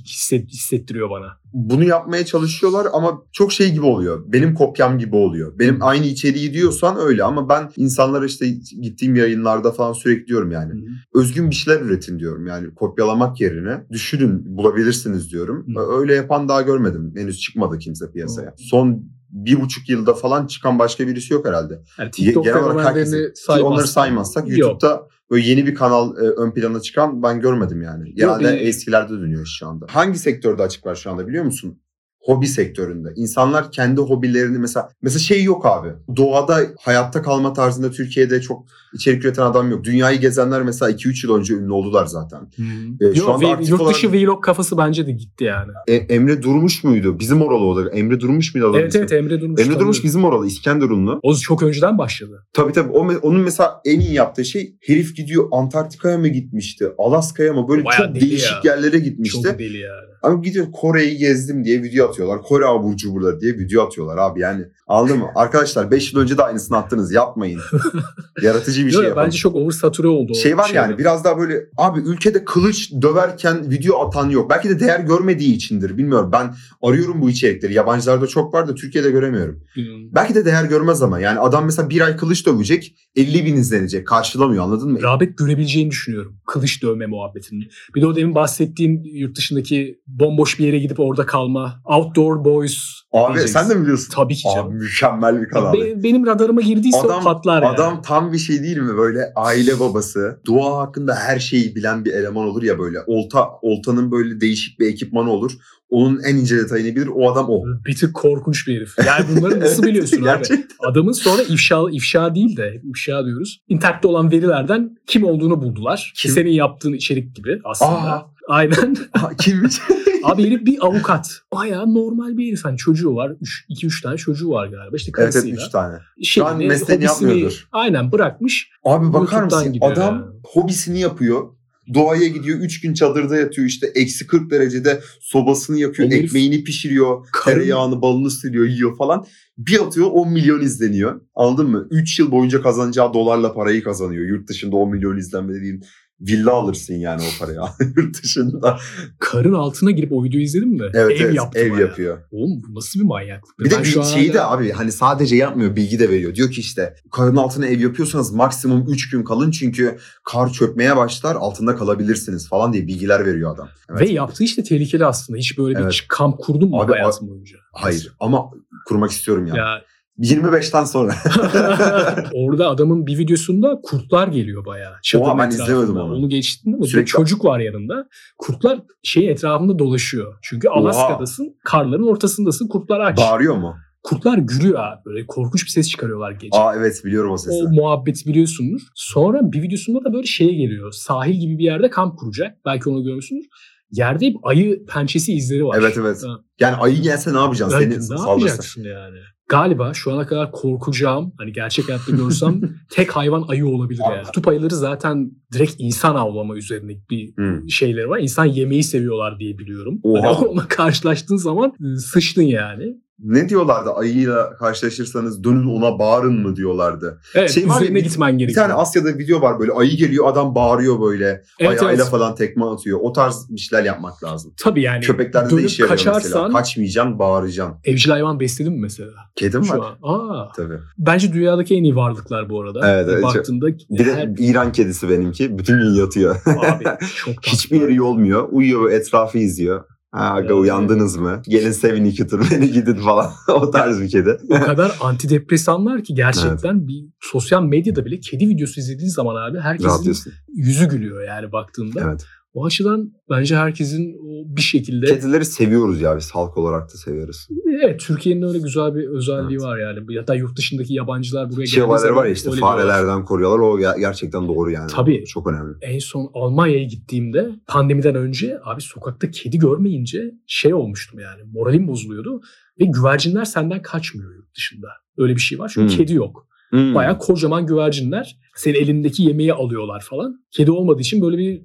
hissettiriyor 0.48 1.10
bana. 1.10 1.26
Bunu 1.52 1.84
yapmaya 1.84 2.26
çalışıyorlar 2.26 2.86
ama 2.92 3.22
çok 3.32 3.52
şey 3.52 3.72
gibi 3.72 3.84
oluyor. 3.84 4.24
Benim 4.26 4.54
kopyam 4.54 4.98
gibi 4.98 5.16
oluyor. 5.16 5.58
Benim 5.58 5.78
aynı 5.80 6.06
içeriği 6.06 6.52
diyorsan 6.52 6.96
öyle 7.00 7.24
ama 7.24 7.48
ben 7.48 7.70
insanlara 7.76 8.26
işte 8.26 8.48
gittiğim 8.82 9.14
yayınlarda 9.14 9.72
falan 9.72 9.92
sürekli 9.92 10.26
diyorum 10.26 10.50
yani. 10.50 10.72
Hı-hı. 10.72 11.20
Özgün 11.20 11.50
bir 11.50 11.54
şeyler 11.54 11.80
üretin 11.80 12.18
diyorum. 12.18 12.46
Yani 12.46 12.74
kopyalamak 12.74 13.40
yerine 13.40 13.86
düşünün 13.90 14.56
bulabilirsiniz 14.56 15.32
diyorum. 15.32 15.66
Hı-hı. 15.74 16.00
Öyle 16.00 16.14
yapan 16.14 16.48
daha 16.48 16.62
görmedim. 16.62 17.12
Henüz 17.16 17.40
çıkmadı 17.40 17.78
kimse 17.78 18.12
piyasaya. 18.12 18.48
Hı-hı. 18.48 18.56
Son 18.58 19.02
bir 19.30 19.60
buçuk 19.60 19.88
yılda 19.88 20.14
falan 20.14 20.46
çıkan 20.46 20.78
başka 20.78 21.06
birisi 21.06 21.34
yok 21.34 21.46
herhalde. 21.46 21.82
Yani 21.98 22.10
TikTok 22.10 22.44
Genel 22.44 22.64
olarak 22.64 22.86
herkesin, 22.86 23.32
onları 23.62 23.86
saymazsak 23.86 24.48
YouTube'da 24.48 25.02
böyle 25.32 25.48
yeni 25.48 25.66
bir 25.66 25.74
kanal 25.74 26.16
e, 26.16 26.20
ön 26.20 26.50
plana 26.50 26.80
çıkan 26.80 27.22
ben 27.22 27.40
görmedim 27.40 27.82
yani. 27.82 28.14
Genelde 28.14 28.48
Yok, 28.48 28.62
eskilerde 28.62 29.12
dönüyor 29.12 29.46
şu 29.58 29.68
anda. 29.68 29.86
Hangi 29.88 30.18
sektörde 30.18 30.62
açık 30.62 30.86
var 30.86 30.94
şu 30.94 31.10
anda 31.10 31.28
biliyor 31.28 31.44
musun? 31.44 31.78
Hobi 32.22 32.46
sektöründe. 32.46 33.08
İnsanlar 33.16 33.72
kendi 33.72 34.00
hobilerini 34.00 34.58
mesela 34.58 34.88
mesela 35.02 35.18
şey 35.18 35.44
yok 35.44 35.66
abi. 35.66 35.88
Doğada 36.16 36.60
hayatta 36.80 37.22
kalma 37.22 37.52
tarzında 37.52 37.90
Türkiye'de 37.90 38.40
çok 38.40 38.64
içerik 38.94 39.24
üreten 39.24 39.42
adam 39.42 39.70
yok. 39.70 39.84
Dünyayı 39.84 40.20
gezenler 40.20 40.62
mesela 40.62 40.90
2-3 40.90 41.26
yıl 41.26 41.36
önce 41.36 41.54
ünlü 41.54 41.72
oldular 41.72 42.06
zaten. 42.06 42.40
Hmm. 42.56 43.08
Ee, 43.10 43.14
şu 43.14 43.32
anda 43.32 43.48
aktif 43.48 43.70
yurt 43.70 43.88
dışı 43.88 44.08
olarak... 44.08 44.22
vlog 44.22 44.44
kafası 44.44 44.78
bence 44.78 45.06
de 45.06 45.12
gitti 45.12 45.44
yani. 45.44 45.72
E, 45.88 45.94
Emre 45.94 46.42
Durmuş 46.42 46.84
muydu? 46.84 47.18
Bizim 47.18 47.42
oralı 47.42 47.64
o 47.64 47.76
da. 47.76 47.90
Emre 47.90 48.20
Durmuş 48.20 48.54
muydu 48.54 48.70
adam? 48.70 48.80
Evet 48.80 48.96
evet 48.96 49.12
Emre 49.12 49.40
Durmuş. 49.40 49.60
Emre 49.60 49.78
Durmuş 49.78 50.04
bizim 50.04 50.24
oralı 50.24 50.46
İskenderunlu. 50.46 51.20
O 51.22 51.34
çok 51.34 51.62
önceden 51.62 51.98
başladı. 51.98 52.46
Tabii 52.52 52.72
tabii. 52.72 52.92
O, 52.92 52.98
onun 53.22 53.40
mesela 53.40 53.80
en 53.84 54.00
iyi 54.00 54.12
yaptığı 54.12 54.44
şey 54.44 54.76
herif 54.80 55.16
gidiyor 55.16 55.48
Antarktika'ya 55.52 56.18
mı 56.18 56.28
gitmişti? 56.28 56.88
Alaska'ya 56.98 57.52
mı? 57.52 57.68
Böyle 57.68 57.84
Bayağı 57.84 58.06
çok 58.06 58.20
değişik 58.20 58.64
ya. 58.64 58.74
yerlere 58.74 58.98
gitmişti. 58.98 59.42
Çok 59.42 59.58
deli 59.58 59.78
yani. 59.78 60.12
Ama 60.22 60.42
gidiyor 60.42 60.66
Kore'yi 60.72 61.16
gezdim 61.16 61.64
diye 61.64 61.82
video 61.82 62.11
atıyorlar. 62.12 62.42
Kore 62.42 62.66
abur 62.66 62.96
cuburları 62.96 63.40
diye 63.40 63.52
video 63.52 63.86
atıyorlar 63.86 64.16
abi 64.16 64.40
yani. 64.40 64.64
Anladın 64.86 65.18
mı? 65.18 65.26
Arkadaşlar 65.34 65.90
5 65.90 66.12
yıl 66.12 66.20
önce 66.20 66.38
de 66.38 66.42
aynısını 66.42 66.76
attınız. 66.76 67.12
Yapmayın. 67.12 67.60
Yaratıcı 68.42 68.86
bir 68.86 68.90
şey 68.90 69.02
yapın. 69.02 69.22
Bence 69.22 69.38
çok 69.38 69.56
oversature 69.56 70.08
oldu. 70.08 70.34
Şey 70.34 70.56
var 70.56 70.70
yani 70.74 70.98
biraz 70.98 71.24
daha 71.24 71.38
böyle 71.38 71.66
abi 71.76 72.00
ülkede 72.00 72.44
kılıç 72.44 72.92
döverken 73.02 73.70
video 73.70 74.06
atan 74.06 74.30
yok. 74.30 74.50
Belki 74.50 74.68
de 74.68 74.80
değer 74.80 75.00
görmediği 75.00 75.54
içindir. 75.54 75.98
Bilmiyorum. 75.98 76.30
Ben 76.32 76.54
arıyorum 76.82 77.22
bu 77.22 77.30
içerikleri. 77.30 77.74
Yabancılarda 77.74 78.26
çok 78.26 78.54
var 78.54 78.68
da 78.68 78.74
Türkiye'de 78.74 79.10
göremiyorum. 79.10 79.64
Hmm. 79.74 80.14
Belki 80.14 80.34
de 80.34 80.44
değer 80.44 80.64
görmez 80.64 81.02
ama. 81.02 81.20
Yani 81.20 81.38
adam 81.38 81.64
mesela 81.64 81.90
bir 81.90 82.00
ay 82.00 82.16
kılıç 82.16 82.46
dövecek 82.46 82.94
50 83.16 83.46
bin 83.46 83.56
izlenecek. 83.56 84.06
Karşılamıyor 84.06 84.64
anladın 84.64 84.92
mı? 84.92 85.02
Rağbet 85.02 85.38
görebileceğini 85.38 85.90
düşünüyorum. 85.90 86.36
Kılıç 86.46 86.82
dövme 86.82 87.06
muhabbetini. 87.06 87.68
Bir 87.94 88.02
de 88.02 88.06
o 88.06 88.16
demin 88.16 88.34
bahsettiğim 88.34 89.02
yurt 89.04 89.36
dışındaki 89.36 90.00
bomboş 90.06 90.58
bir 90.58 90.66
yere 90.66 90.78
gidip 90.78 91.00
orada 91.00 91.26
kalma. 91.26 91.82
Outdoor 92.02 92.44
Boys. 92.44 92.78
Abi 93.12 93.34
diyeceksin. 93.34 93.60
sen 93.60 93.70
de 93.70 93.74
mi 93.74 93.82
biliyorsun? 93.82 94.08
Tabii 94.14 94.34
ki 94.34 94.42
canım. 94.54 94.66
Abi, 94.68 94.74
mükemmel 94.74 95.40
bir 95.42 95.48
kanal. 95.48 95.72
Be- 95.72 96.02
benim 96.02 96.26
radarıma 96.26 96.60
girdiyse 96.60 97.00
adam, 97.00 97.20
o 97.20 97.24
patlar 97.24 97.62
yani. 97.62 97.74
Adam 97.74 98.02
tam 98.02 98.32
bir 98.32 98.38
şey 98.38 98.62
değil 98.62 98.76
mi? 98.78 98.96
Böyle 98.96 99.32
aile 99.36 99.80
babası. 99.80 100.40
Dua 100.46 100.78
hakkında 100.78 101.14
her 101.14 101.38
şeyi 101.38 101.74
bilen 101.76 102.04
bir 102.04 102.12
eleman 102.12 102.46
olur 102.46 102.62
ya 102.62 102.78
böyle. 102.78 102.98
Olta 103.06 103.48
Oltanın 103.62 104.12
böyle 104.12 104.40
değişik 104.40 104.80
bir 104.80 104.86
ekipmanı 104.86 105.30
olur. 105.30 105.52
Onun 105.90 106.20
en 106.22 106.36
ince 106.36 106.56
detayını 106.56 106.96
bilir. 106.96 107.08
O 107.14 107.32
adam 107.32 107.46
o. 107.48 107.64
Bir 107.86 107.96
tık 107.96 108.14
korkunç 108.14 108.68
bir 108.68 108.76
herif. 108.76 108.94
Yani 109.06 109.24
bunları 109.36 109.60
nasıl 109.60 109.82
biliyorsun 109.82 110.22
abi? 110.22 110.44
Adamın 110.90 111.12
sonra 111.12 111.42
ifşa, 111.42 111.80
ifşa 111.90 112.34
değil 112.34 112.56
de 112.56 112.80
ifşa 112.90 113.24
diyoruz. 113.24 113.60
İnternette 113.68 114.08
olan 114.08 114.30
verilerden 114.30 114.96
kim 115.06 115.24
olduğunu 115.24 115.62
buldular. 115.62 116.12
Kim? 116.16 116.30
Senin 116.30 116.50
yaptığın 116.50 116.92
içerik 116.92 117.36
gibi 117.36 117.60
aslında. 117.64 117.90
Aa, 117.90 118.26
Aynen. 118.48 118.96
Aa, 119.14 119.34
kimmiş? 119.40 119.74
Abi 120.24 120.46
herif 120.46 120.66
bir 120.66 120.86
avukat. 120.86 121.40
Baya 121.52 121.86
normal 121.86 122.36
bir 122.36 122.48
herif. 122.48 122.64
Hani 122.64 122.76
çocuğu 122.76 123.14
var. 123.14 123.32
2-3 123.70 124.02
tane 124.02 124.16
çocuğu 124.16 124.50
var 124.50 124.66
galiba. 124.66 124.96
İşte 124.96 125.12
karısıyla. 125.12 125.48
Evet 125.48 125.66
3 125.66 125.72
tane. 125.72 125.98
Şu 126.24 126.46
an 126.46 126.58
mesleğini 126.58 127.04
yapmıyordur. 127.04 127.68
Aynen 127.72 128.12
bırakmış. 128.12 128.70
Abi 128.84 129.12
bakar 129.12 129.42
mısın? 129.42 129.78
Adam 129.80 130.14
yani. 130.14 130.40
hobisini 130.44 131.00
yapıyor 131.00 131.48
Doğaya 131.94 132.28
gidiyor 132.28 132.58
3 132.58 132.80
gün 132.80 132.94
çadırda 132.94 133.36
yatıyor 133.36 133.68
işte 133.68 133.86
eksi 133.94 134.26
40 134.26 134.50
derecede 134.50 135.00
sobasını 135.20 135.78
yakıyor, 135.78 136.08
Olur. 136.08 136.16
ekmeğini 136.16 136.64
pişiriyor, 136.64 137.26
Karın... 137.32 137.58
tereyağını 137.58 138.02
balını 138.02 138.30
siliyor, 138.30 138.66
yiyor 138.66 138.96
falan. 138.96 139.26
Bir 139.58 139.78
atıyor 139.86 140.08
10 140.12 140.32
milyon 140.32 140.60
izleniyor. 140.60 141.20
Anladın 141.34 141.70
mı? 141.70 141.88
3 141.90 142.18
yıl 142.18 142.30
boyunca 142.30 142.62
kazanacağı 142.62 143.14
dolarla 143.14 143.54
parayı 143.54 143.84
kazanıyor. 143.84 144.26
Yurt 144.26 144.48
dışında 144.48 144.76
10 144.76 144.90
milyon 144.90 145.16
izlenme 145.16 145.54
dediğin 145.54 145.84
villa 146.22 146.52
alırsın 146.52 146.94
yani 146.94 147.22
o 147.22 147.38
parayı 147.38 147.58
yurt 147.96 148.22
dışında. 148.22 148.78
Karın 149.18 149.52
altına 149.52 149.90
girip 149.90 150.12
o 150.12 150.24
videoyu 150.24 150.44
izledin 150.44 150.68
mi? 150.68 150.90
Evet, 150.94 151.20
ev 151.20 151.24
evet, 151.24 151.34
yaptı 151.34 151.58
ev 151.58 151.78
yapıyor. 151.78 152.18
Oğlum 152.30 152.62
bu 152.68 152.74
nasıl 152.74 153.00
bir 153.00 153.04
manyaklık? 153.04 153.58
Bir 153.58 153.70
ben 153.70 153.78
de 153.78 153.84
bir 153.84 154.02
şeyi 154.02 154.32
hala... 154.32 154.34
de 154.34 154.44
abi 154.44 154.70
hani 154.70 154.92
sadece 154.92 155.36
yapmıyor 155.36 155.76
bilgi 155.76 155.98
de 155.98 156.08
veriyor. 156.08 156.34
Diyor 156.34 156.50
ki 156.50 156.60
işte 156.60 156.94
karın 157.12 157.36
altına 157.36 157.66
ev 157.66 157.80
yapıyorsanız 157.80 158.32
maksimum 158.32 158.84
3 158.88 159.10
gün 159.10 159.24
kalın 159.24 159.50
çünkü 159.50 159.98
kar 160.24 160.52
çökmeye 160.52 160.96
başlar 160.96 161.34
altında 161.36 161.76
kalabilirsiniz 161.76 162.48
falan 162.48 162.72
diye 162.72 162.86
bilgiler 162.86 163.26
veriyor 163.26 163.54
adam. 163.54 163.68
Evet. 163.90 164.00
Ve 164.00 164.08
yaptığı 164.08 164.44
işte 164.44 164.62
tehlikeli 164.62 165.06
aslında. 165.06 165.38
Hiç 165.38 165.58
böyle 165.58 165.78
evet. 165.78 165.90
bir 165.90 166.06
kamp 166.08 166.38
kurdun 166.38 166.70
mu 166.70 166.80
abi, 166.80 166.92
hayatın 166.92 167.28
boyunca? 167.28 167.58
Hayır 167.72 168.12
ama 168.20 168.50
kurmak 168.86 169.10
istiyorum 169.10 169.46
yani. 169.46 169.58
Ya 169.58 169.82
25'ten 170.18 170.84
sonra. 170.84 171.14
Orada 172.34 172.68
adamın 172.68 173.06
bir 173.06 173.18
videosunda 173.18 173.80
kurtlar 173.82 174.28
geliyor 174.28 174.64
bayağı. 174.64 174.94
Oha 175.16 175.38
ben 175.38 175.48
izlemedim 175.50 175.96
onu. 175.96 176.14
Onu 176.14 176.28
geçtin 176.28 176.78
mi? 176.78 176.86
Sürekli... 176.86 177.06
çocuk 177.06 177.44
var 177.44 177.60
yanında. 177.60 178.08
Kurtlar 178.38 178.80
şeyin 179.02 179.28
etrafında 179.28 179.78
dolaşıyor. 179.78 180.38
Çünkü 180.42 180.68
Alaska'dasın, 180.68 181.44
Oha. 181.44 181.54
karların 181.64 182.06
ortasındasın, 182.06 182.68
kurtlar 182.68 183.00
aç. 183.00 183.18
Bağırıyor 183.18 183.56
mu? 183.56 183.74
Kurtlar 184.02 184.38
gülüyor 184.38 184.78
abi. 184.78 185.04
Böyle 185.06 185.26
korkunç 185.26 185.64
bir 185.64 185.70
ses 185.70 185.88
çıkarıyorlar 185.88 186.30
gece. 186.30 186.58
Aa 186.58 186.76
evet 186.76 187.02
biliyorum 187.04 187.32
o 187.32 187.36
sesi. 187.36 187.64
O 187.64 187.68
muhabbeti 187.68 188.26
biliyorsunuz. 188.26 188.82
Sonra 188.94 189.52
bir 189.52 189.62
videosunda 189.62 190.04
da 190.04 190.12
böyle 190.12 190.26
şeye 190.26 190.52
geliyor. 190.52 190.92
Sahil 190.92 191.40
gibi 191.40 191.58
bir 191.58 191.64
yerde 191.64 191.90
kamp 191.90 192.18
kuracak. 192.18 192.56
Belki 192.64 192.90
onu 192.90 193.04
görmüşsünüz. 193.04 193.46
Yerde 193.90 194.32
ayı 194.42 194.86
pençesi 194.86 195.32
izleri 195.32 195.66
var. 195.66 195.78
Evet 195.80 195.96
evet. 196.00 196.22
Ha. 196.26 196.38
Yani 196.60 196.76
ayı 196.76 197.02
gelse 197.02 197.34
ne 197.34 197.38
yapacaksın? 197.38 197.78
Seni 197.78 198.18
ne 198.24 198.30
yapacaksın 198.30 198.82
yani? 198.82 199.18
Galiba 199.48 199.94
şu 199.94 200.12
ana 200.12 200.26
kadar 200.26 200.52
korkacağım 200.52 201.32
hani 201.38 201.52
gerçek 201.52 201.88
hayatta 201.88 202.12
görsem 202.12 202.60
tek 202.90 203.16
hayvan 203.16 203.44
ayı 203.48 203.66
olabilir 203.66 204.02
yani. 204.10 204.22
Kutup 204.22 204.48
ayıları 204.48 204.74
zaten 204.74 205.30
direkt 205.52 205.74
insan 205.78 206.14
avlama 206.14 206.56
üzerine 206.56 206.92
bir 207.10 207.36
hmm. 207.36 207.70
şeyleri 207.70 208.08
var. 208.08 208.18
İnsan 208.18 208.44
yemeği 208.44 208.84
seviyorlar 208.84 209.38
diye 209.38 209.58
biliyorum. 209.58 210.00
Oha. 210.02 210.22
Hani 210.22 210.46
onunla 210.46 210.68
karşılaştığın 210.68 211.36
zaman 211.36 211.72
ıı, 211.80 211.98
sıçtın 211.98 212.42
yani 212.42 212.96
ne 213.22 213.48
diyorlardı 213.48 213.90
ayıyla 213.90 214.56
karşılaşırsanız 214.56 215.44
dönün 215.44 215.66
ona 215.66 215.98
bağırın 215.98 216.40
mı 216.40 216.56
diyorlardı. 216.56 217.20
Evet 217.34 217.50
şey 217.50 217.68
var 217.68 217.80
ya, 217.80 218.00
gitmen 218.00 218.38
gerekiyor. 218.38 218.48
Bir 218.48 218.68
tane 218.68 218.80
Asya'da 218.80 219.18
video 219.18 219.40
var 219.40 219.60
böyle 219.60 219.72
ayı 219.72 219.96
geliyor 219.96 220.28
adam 220.28 220.54
bağırıyor 220.54 221.00
böyle 221.00 221.42
evet, 221.60 221.82
ayağıyla 221.82 222.02
evet. 222.02 222.10
falan 222.10 222.34
tekme 222.34 222.64
atıyor. 222.64 222.98
O 223.02 223.12
tarz 223.12 223.46
işler 223.50 223.84
yapmak 223.84 224.24
lazım. 224.24 224.54
Tabii 224.56 224.82
yani. 224.82 225.00
Köpeklerde 225.00 225.56
de 225.56 225.62
işe 225.62 225.82
yarıyor 225.82 226.14
mesela. 226.14 226.48
Kaçmayacaksın 226.48 227.18
bağıracaksın. 227.18 227.76
Evcil 227.84 228.10
hayvan 228.10 228.40
besledin 228.40 228.72
mi 228.72 228.80
mesela? 228.80 229.12
Kedim 229.36 229.64
Şu 229.64 229.72
var. 229.72 229.96
An. 230.02 230.18
Aa. 230.18 230.52
Tabii. 230.56 230.78
Bence 230.98 231.32
dünyadaki 231.32 231.74
en 231.74 231.84
iyi 231.84 231.96
varlıklar 231.96 232.50
bu 232.50 232.60
arada. 232.62 232.92
Evet. 232.92 233.08
evet 233.12 233.22
Baktığında. 233.22 233.66
Bir 233.66 234.06
de 234.06 234.14
her... 234.14 234.28
İran 234.38 234.72
kedisi 234.72 235.08
benimki. 235.08 235.58
Bütün 235.58 235.78
gün 235.78 235.94
yatıyor. 235.94 236.36
Abi 236.46 236.84
çok 237.14 237.34
Hiçbir 237.46 237.80
yeri 237.80 238.02
olmuyor. 238.02 238.48
Uyuyor 238.50 238.90
etrafı 238.90 239.38
izliyor. 239.38 239.84
Ha, 240.12 240.34
aga 240.34 240.54
uyandınız 240.54 241.16
mı? 241.16 241.42
Gelin 241.48 241.70
sevin 241.70 242.04
iki 242.04 242.26
tur 242.26 242.46
beni 242.50 242.72
gidin 242.72 242.94
falan. 242.94 243.30
o 243.48 243.70
tarz 243.70 244.00
bir 244.00 244.08
kedi. 244.08 244.38
o 244.50 244.60
kadar 244.60 244.96
antidepresanlar 245.00 246.04
ki 246.04 246.14
gerçekten 246.14 246.76
evet. 246.76 246.88
bir 246.88 247.04
sosyal 247.20 247.62
medyada 247.62 248.04
bile 248.04 248.20
kedi 248.20 248.48
videosu 248.48 248.80
izlediğin 248.80 249.10
zaman 249.10 249.50
abi 249.50 249.60
herkesin 249.60 250.32
yüzü 250.54 250.88
gülüyor 250.88 251.22
yani 251.28 251.52
baktığında. 251.52 252.00
Evet. 252.04 252.26
O 252.54 252.64
açıdan 252.64 253.12
bence 253.30 253.56
herkesin 253.56 254.16
bir 254.56 254.62
şekilde... 254.62 255.06
Kedileri 255.06 255.44
seviyoruz 255.44 256.00
ya 256.00 256.16
biz 256.16 256.30
halk 256.30 256.58
olarak 256.58 256.88
da 256.88 256.96
severiz. 256.96 257.48
Evet 257.84 258.00
Türkiye'nin 258.00 258.42
öyle 258.42 258.58
güzel 258.58 258.94
bir 258.94 259.08
özelliği 259.08 259.56
evet. 259.56 259.62
var 259.62 259.78
yani. 259.78 260.14
Ya 260.14 260.26
da 260.26 260.34
yurt 260.34 260.56
dışındaki 260.56 260.94
yabancılar 260.94 261.50
buraya 261.50 261.64
geldiği 261.64 261.98
zaman... 261.98 262.16
var 262.16 262.24
ya 262.24 262.32
işte 262.32 262.50
farelerden 262.50 263.04
diyorlar. 263.04 263.24
koruyorlar 263.24 263.58
o 263.58 263.78
gerçekten 264.00 264.48
doğru 264.48 264.70
yani. 264.70 264.90
Tabii. 264.90 265.24
Çok 265.24 265.46
önemli. 265.46 265.74
En 265.80 265.98
son 265.98 266.30
Almanya'ya 266.34 266.84
gittiğimde 266.84 267.50
pandemiden 267.66 268.14
önce 268.14 268.58
abi 268.64 268.80
sokakta 268.80 269.30
kedi 269.30 269.58
görmeyince 269.58 270.34
şey 270.46 270.74
olmuştum 270.74 271.20
yani 271.20 271.42
moralim 271.52 271.88
bozuluyordu. 271.88 272.40
Ve 272.80 272.84
güvercinler 272.84 273.44
senden 273.44 273.82
kaçmıyor 273.82 274.34
yurt 274.34 274.56
dışında. 274.56 274.88
Öyle 275.18 275.36
bir 275.36 275.40
şey 275.40 275.58
var 275.58 275.70
çünkü 275.74 275.92
hmm. 275.92 275.98
kedi 275.98 276.14
yok. 276.14 276.46
Hmm. 276.70 276.94
Bayağı 276.94 277.18
kocaman 277.18 277.66
güvercinler 277.66 278.38
senin 278.54 278.74
elindeki 278.74 279.22
yemeği 279.22 279.52
alıyorlar 279.52 280.00
falan. 280.00 280.44
Kedi 280.50 280.70
olmadığı 280.70 281.00
için 281.00 281.22
böyle 281.22 281.38
bir 281.38 281.62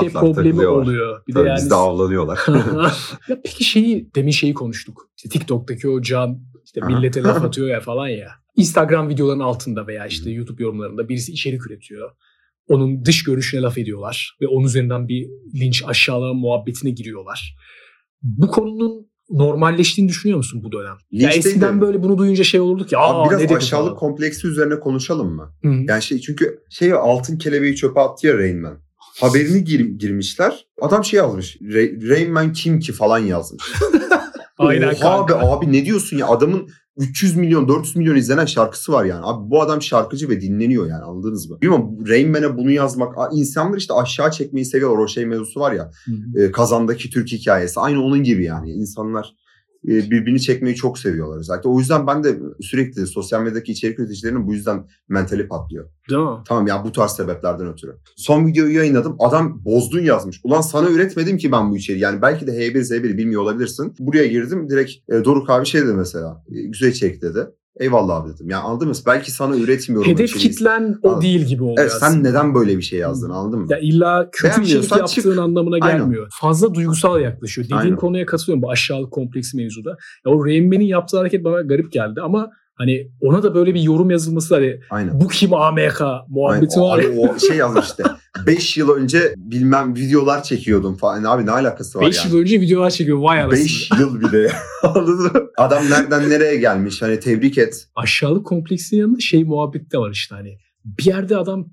şey 0.00 0.08
problemi 0.08 0.66
oluyor. 0.66 1.22
Bir 1.28 1.32
Tabii 1.32 1.44
de 1.44 1.48
yani... 1.48 1.56
bizde 1.56 1.74
avlanıyorlar. 1.74 2.38
ya 3.28 3.40
peki 3.44 3.64
şeyi 3.64 4.14
demin 4.14 4.30
şeyi 4.30 4.54
konuştuk. 4.54 5.10
İşte 5.16 5.28
TikTok'taki 5.28 5.88
o 5.88 6.02
can 6.02 6.40
işte 6.64 6.80
millete 6.80 7.22
laf 7.22 7.44
atıyor 7.44 7.68
ya 7.68 7.80
falan 7.80 8.08
ya. 8.08 8.28
Instagram 8.56 9.08
videolarının 9.08 9.44
altında 9.44 9.86
veya 9.86 10.06
işte 10.06 10.30
YouTube 10.30 10.62
yorumlarında 10.62 11.08
birisi 11.08 11.32
içerik 11.32 11.66
üretiyor. 11.66 12.10
Onun 12.68 13.04
dış 13.04 13.24
görünüşüne 13.24 13.60
laf 13.60 13.78
ediyorlar 13.78 14.36
ve 14.40 14.46
onun 14.46 14.66
üzerinden 14.66 15.08
bir 15.08 15.28
linç 15.54 15.84
aşağılama 15.86 16.34
muhabbetine 16.34 16.90
giriyorlar. 16.90 17.56
Bu 18.22 18.48
konunun 18.48 19.08
normalleştiğini 19.30 20.08
düşünüyor 20.08 20.36
musun 20.36 20.62
bu 20.64 20.72
dönem? 20.72 20.96
ya 21.10 21.30
eskiden 21.30 21.76
de. 21.76 21.80
böyle 21.80 22.02
bunu 22.02 22.18
duyunca 22.18 22.44
şey 22.44 22.60
olurduk 22.60 22.92
ya. 22.92 23.00
Abi 23.00 23.30
biraz 23.30 23.52
aşağılık 23.52 23.88
falan. 23.88 23.96
kompleksi 23.98 24.46
üzerine 24.46 24.80
konuşalım 24.80 25.34
mı? 25.34 25.54
Hı-hı. 25.62 25.84
Yani 25.88 26.02
şey 26.02 26.20
çünkü 26.20 26.62
şey 26.70 26.92
altın 26.92 27.38
kelebeği 27.38 27.76
çöpe 27.76 28.00
attı 28.00 28.26
ya 28.26 28.38
Rain 28.38 28.60
Man 28.60 28.78
haberini 29.20 29.64
gir, 29.64 29.80
girmişler. 29.80 30.66
Adam 30.80 31.04
şey 31.04 31.18
yazmış. 31.18 31.58
Ray, 31.62 32.08
Rain 32.08 32.32
Man 32.32 32.52
kim 32.52 32.80
ki 32.80 32.92
falan 32.92 33.18
yazmış. 33.18 33.64
Aynen 34.58 34.88
Oha 34.88 35.00
kanka. 35.00 35.38
Abi, 35.38 35.46
abi 35.46 35.72
ne 35.72 35.84
diyorsun 35.84 36.18
ya 36.18 36.26
adamın 36.26 36.68
300 36.96 37.36
milyon 37.36 37.68
400 37.68 37.96
milyon 37.96 38.16
izlenen 38.16 38.46
şarkısı 38.46 38.92
var 38.92 39.04
yani. 39.04 39.20
Abi 39.24 39.50
bu 39.50 39.62
adam 39.62 39.82
şarkıcı 39.82 40.28
ve 40.28 40.40
dinleniyor 40.40 40.86
yani 40.86 41.02
anladınız 41.02 41.50
mı? 41.50 41.58
Bilmiyorum 41.62 42.08
Rain 42.08 42.30
Man'e 42.30 42.56
bunu 42.56 42.70
yazmak 42.70 43.14
insanlar 43.32 43.78
işte 43.78 43.94
aşağı 43.94 44.30
çekmeyi 44.30 44.64
seviyorlar 44.64 44.98
o 44.98 45.08
şey 45.08 45.26
mevzusu 45.26 45.60
var 45.60 45.72
ya. 45.72 45.90
E, 46.36 46.52
kazandaki 46.52 47.10
Türk 47.10 47.32
hikayesi 47.32 47.80
aynı 47.80 48.04
onun 48.04 48.22
gibi 48.22 48.44
yani. 48.44 48.70
insanlar 48.70 49.34
birbirini 49.88 50.40
çekmeyi 50.40 50.76
çok 50.76 50.98
seviyorlar 50.98 51.38
özellikle. 51.38 51.68
O 51.68 51.78
yüzden 51.78 52.06
ben 52.06 52.24
de 52.24 52.38
sürekli 52.60 53.06
sosyal 53.06 53.42
medyadaki 53.42 53.72
içerik 53.72 53.98
üreticilerinin 53.98 54.46
bu 54.46 54.54
yüzden 54.54 54.86
mentali 55.08 55.48
patlıyor. 55.48 55.84
Değil 56.10 56.20
mi? 56.20 56.36
Tamam 56.48 56.66
ya 56.66 56.84
bu 56.84 56.92
tarz 56.92 57.10
sebeplerden 57.10 57.68
ötürü. 57.72 57.96
Son 58.16 58.46
videoyu 58.46 58.74
yayınladım. 58.74 59.16
Adam 59.18 59.64
bozdun 59.64 60.00
yazmış. 60.00 60.40
Ulan 60.44 60.60
sana 60.60 60.90
üretmedim 60.90 61.38
ki 61.38 61.52
ben 61.52 61.70
bu 61.70 61.76
içeriği. 61.76 62.02
Yani 62.02 62.22
belki 62.22 62.46
de 62.46 62.50
H1 62.50 62.80
Z1'i 62.80 63.18
bilmiyor 63.18 63.42
olabilirsin. 63.42 63.94
Buraya 63.98 64.26
girdim 64.26 64.70
direkt 64.70 64.90
e, 65.08 65.24
Doruk 65.24 65.50
abi 65.50 65.66
şey 65.66 65.80
dedi 65.80 65.94
mesela. 65.94 66.44
E, 66.48 66.62
güzel 66.62 66.88
içerik 66.88 67.22
dedi. 67.22 67.46
Eyvallah 67.78 68.16
abi 68.16 68.28
dedim. 68.34 68.50
Yani 68.50 68.62
anladın 68.62 68.88
mı? 68.88 68.94
Belki 69.06 69.30
sana 69.30 69.56
üretmiyorum. 69.56 70.10
Hedef 70.10 70.30
şeyi. 70.30 70.42
kitlen 70.42 70.98
o 71.02 71.08
Anladım. 71.08 71.22
değil 71.22 71.40
gibi 71.44 71.62
oluyor 71.62 71.78
Evet 71.78 71.92
sen 71.92 72.24
neden 72.24 72.54
böyle 72.54 72.76
bir 72.76 72.82
şey 72.82 72.98
yazdın 72.98 73.30
anladın 73.30 73.60
mı? 73.60 73.66
Ya 73.70 73.78
illa 73.78 74.28
kötü 74.32 74.48
içerik 74.52 74.64
Beğenmiyorsan 74.68 74.98
yaptığın 74.98 75.22
çık. 75.22 75.38
anlamına 75.38 75.76
Aynen. 75.80 75.98
gelmiyor. 75.98 76.28
Fazla 76.40 76.74
duygusal 76.74 77.20
yaklaşıyor. 77.20 77.64
Dediğin 77.64 77.78
Aynen. 77.80 77.96
konuya 77.96 78.26
katılıyorum 78.26 78.62
bu 78.62 78.70
aşağılık 78.70 79.12
kompleksi 79.12 79.56
mevzuda. 79.56 79.90
Ya 80.26 80.32
o 80.32 80.46
Rain 80.46 80.80
yaptığı 80.80 81.18
hareket 81.18 81.44
bana 81.44 81.60
garip 81.60 81.92
geldi 81.92 82.20
ama 82.20 82.50
hani 82.78 83.10
ona 83.20 83.42
da 83.42 83.54
böyle 83.54 83.74
bir 83.74 83.80
yorum 83.80 84.10
yazılması 84.10 84.54
hani 84.54 84.80
Aynen. 84.90 85.20
bu 85.20 85.28
kim 85.28 85.54
AMK 85.54 86.00
Aynen. 86.00 86.22
muhabbeti 86.28 86.80
O, 86.80 86.88
var 86.88 86.98
abi 86.98 87.08
o 87.08 87.38
şey 87.38 87.56
yazmış 87.56 87.86
işte. 87.86 88.02
5 88.46 88.76
yıl 88.76 88.90
önce 88.90 89.34
bilmem 89.36 89.96
videolar 89.96 90.42
çekiyordum 90.42 90.96
falan. 90.96 91.24
Abi 91.24 91.46
ne 91.46 91.50
alakası 91.50 91.98
var 91.98 92.06
5 92.06 92.16
yani? 92.16 92.32
yıl 92.34 92.40
önce 92.40 92.60
videolar 92.60 92.90
çekiyor 92.90 93.18
vay 93.18 93.42
anasını. 93.42 93.64
5 93.64 93.90
yıl 94.00 94.10
mı? 94.20 94.28
Adam 95.56 95.84
nereden 95.90 96.30
nereye 96.30 96.56
gelmiş? 96.56 97.02
Hani 97.02 97.20
tebrik 97.20 97.58
et. 97.58 97.88
Aşağılık 97.94 98.46
kompleksinin 98.46 99.00
yanında 99.00 99.20
şey 99.20 99.44
muhabbet 99.44 99.92
de 99.92 99.98
var 99.98 100.10
işte 100.10 100.34
hani. 100.34 100.58
Bir 100.84 101.04
yerde 101.04 101.36
adam 101.36 101.66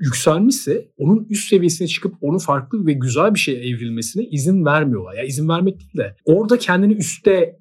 yükselmişse 0.00 0.88
onun 0.98 1.26
üst 1.30 1.48
seviyesine 1.48 1.88
çıkıp 1.88 2.14
onun 2.20 2.38
farklı 2.38 2.86
ve 2.86 2.92
güzel 2.92 3.34
bir 3.34 3.38
şeye 3.38 3.68
evrilmesine 3.68 4.24
izin 4.24 4.64
vermiyorlar. 4.64 5.14
Ya 5.14 5.24
izin 5.24 5.48
vermek 5.48 5.80
değil 5.80 5.96
de 5.96 6.16
orada 6.24 6.58
kendini 6.58 6.92
üstte 6.92 7.56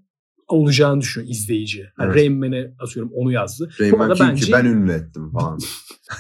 olacağını 0.50 1.02
düşünüyor 1.02 1.32
izleyici. 1.32 1.80
Yani 1.80 1.92
Evet. 2.00 2.16
Rain 2.16 2.34
Man'e 2.40 2.74
atıyorum 2.80 3.12
onu 3.16 3.32
yazdı. 3.32 3.70
Rayman 3.80 4.00
arada 4.00 4.14
kim 4.16 4.28
bence 4.28 4.46
ki 4.46 4.52
ben 4.52 4.66
ünlü 4.66 4.92
ettim 4.92 5.32
falan. 5.32 5.60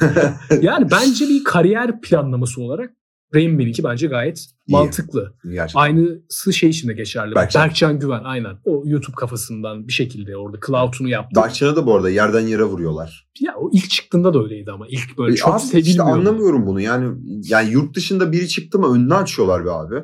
yani 0.61 0.87
bence 0.91 1.27
bir 1.27 1.43
kariyer 1.43 2.01
planlaması 2.01 2.61
olarak 2.61 2.91
Rain 3.35 3.51
Man'inki 3.51 3.83
bence 3.83 4.07
gayet 4.07 4.37
İyi. 4.67 4.71
mantıklı. 4.71 5.33
Gerçekten. 5.43 5.79
Aynısı 5.81 6.53
şey 6.53 6.69
için 6.69 6.87
de 6.89 6.93
geçerli. 6.93 7.35
Berkcan. 7.35 7.63
Berkcan. 7.63 7.99
Güven 7.99 8.21
aynen. 8.23 8.55
O 8.65 8.83
YouTube 8.85 9.15
kafasından 9.15 9.87
bir 9.87 9.93
şekilde 9.93 10.37
orada 10.37 10.57
cloud'unu 10.67 11.09
yaptı. 11.09 11.35
Darkçan'a 11.35 11.75
da 11.75 11.85
bu 11.85 11.95
arada 11.95 12.09
yerden 12.09 12.47
yere 12.47 12.63
vuruyorlar. 12.63 13.27
Ya 13.39 13.53
o 13.57 13.69
ilk 13.73 13.89
çıktığında 13.89 14.33
da 14.33 14.43
öyleydi 14.43 14.71
ama 14.71 14.85
ilk 14.89 15.17
böyle 15.17 15.33
E, 15.33 15.35
çok 15.35 15.53
abi 15.53 15.61
sevilmiyordu. 15.61 15.89
işte 15.89 16.01
anlamıyorum 16.03 16.65
bunu. 16.67 16.81
Yani 16.81 17.17
yani 17.43 17.71
yurt 17.71 17.95
dışında 17.95 18.31
biri 18.31 18.47
çıktı 18.47 18.79
mı 18.79 18.93
önünü 18.93 19.13
açıyorlar 19.13 19.65
be 19.65 19.71
abi. 19.71 19.95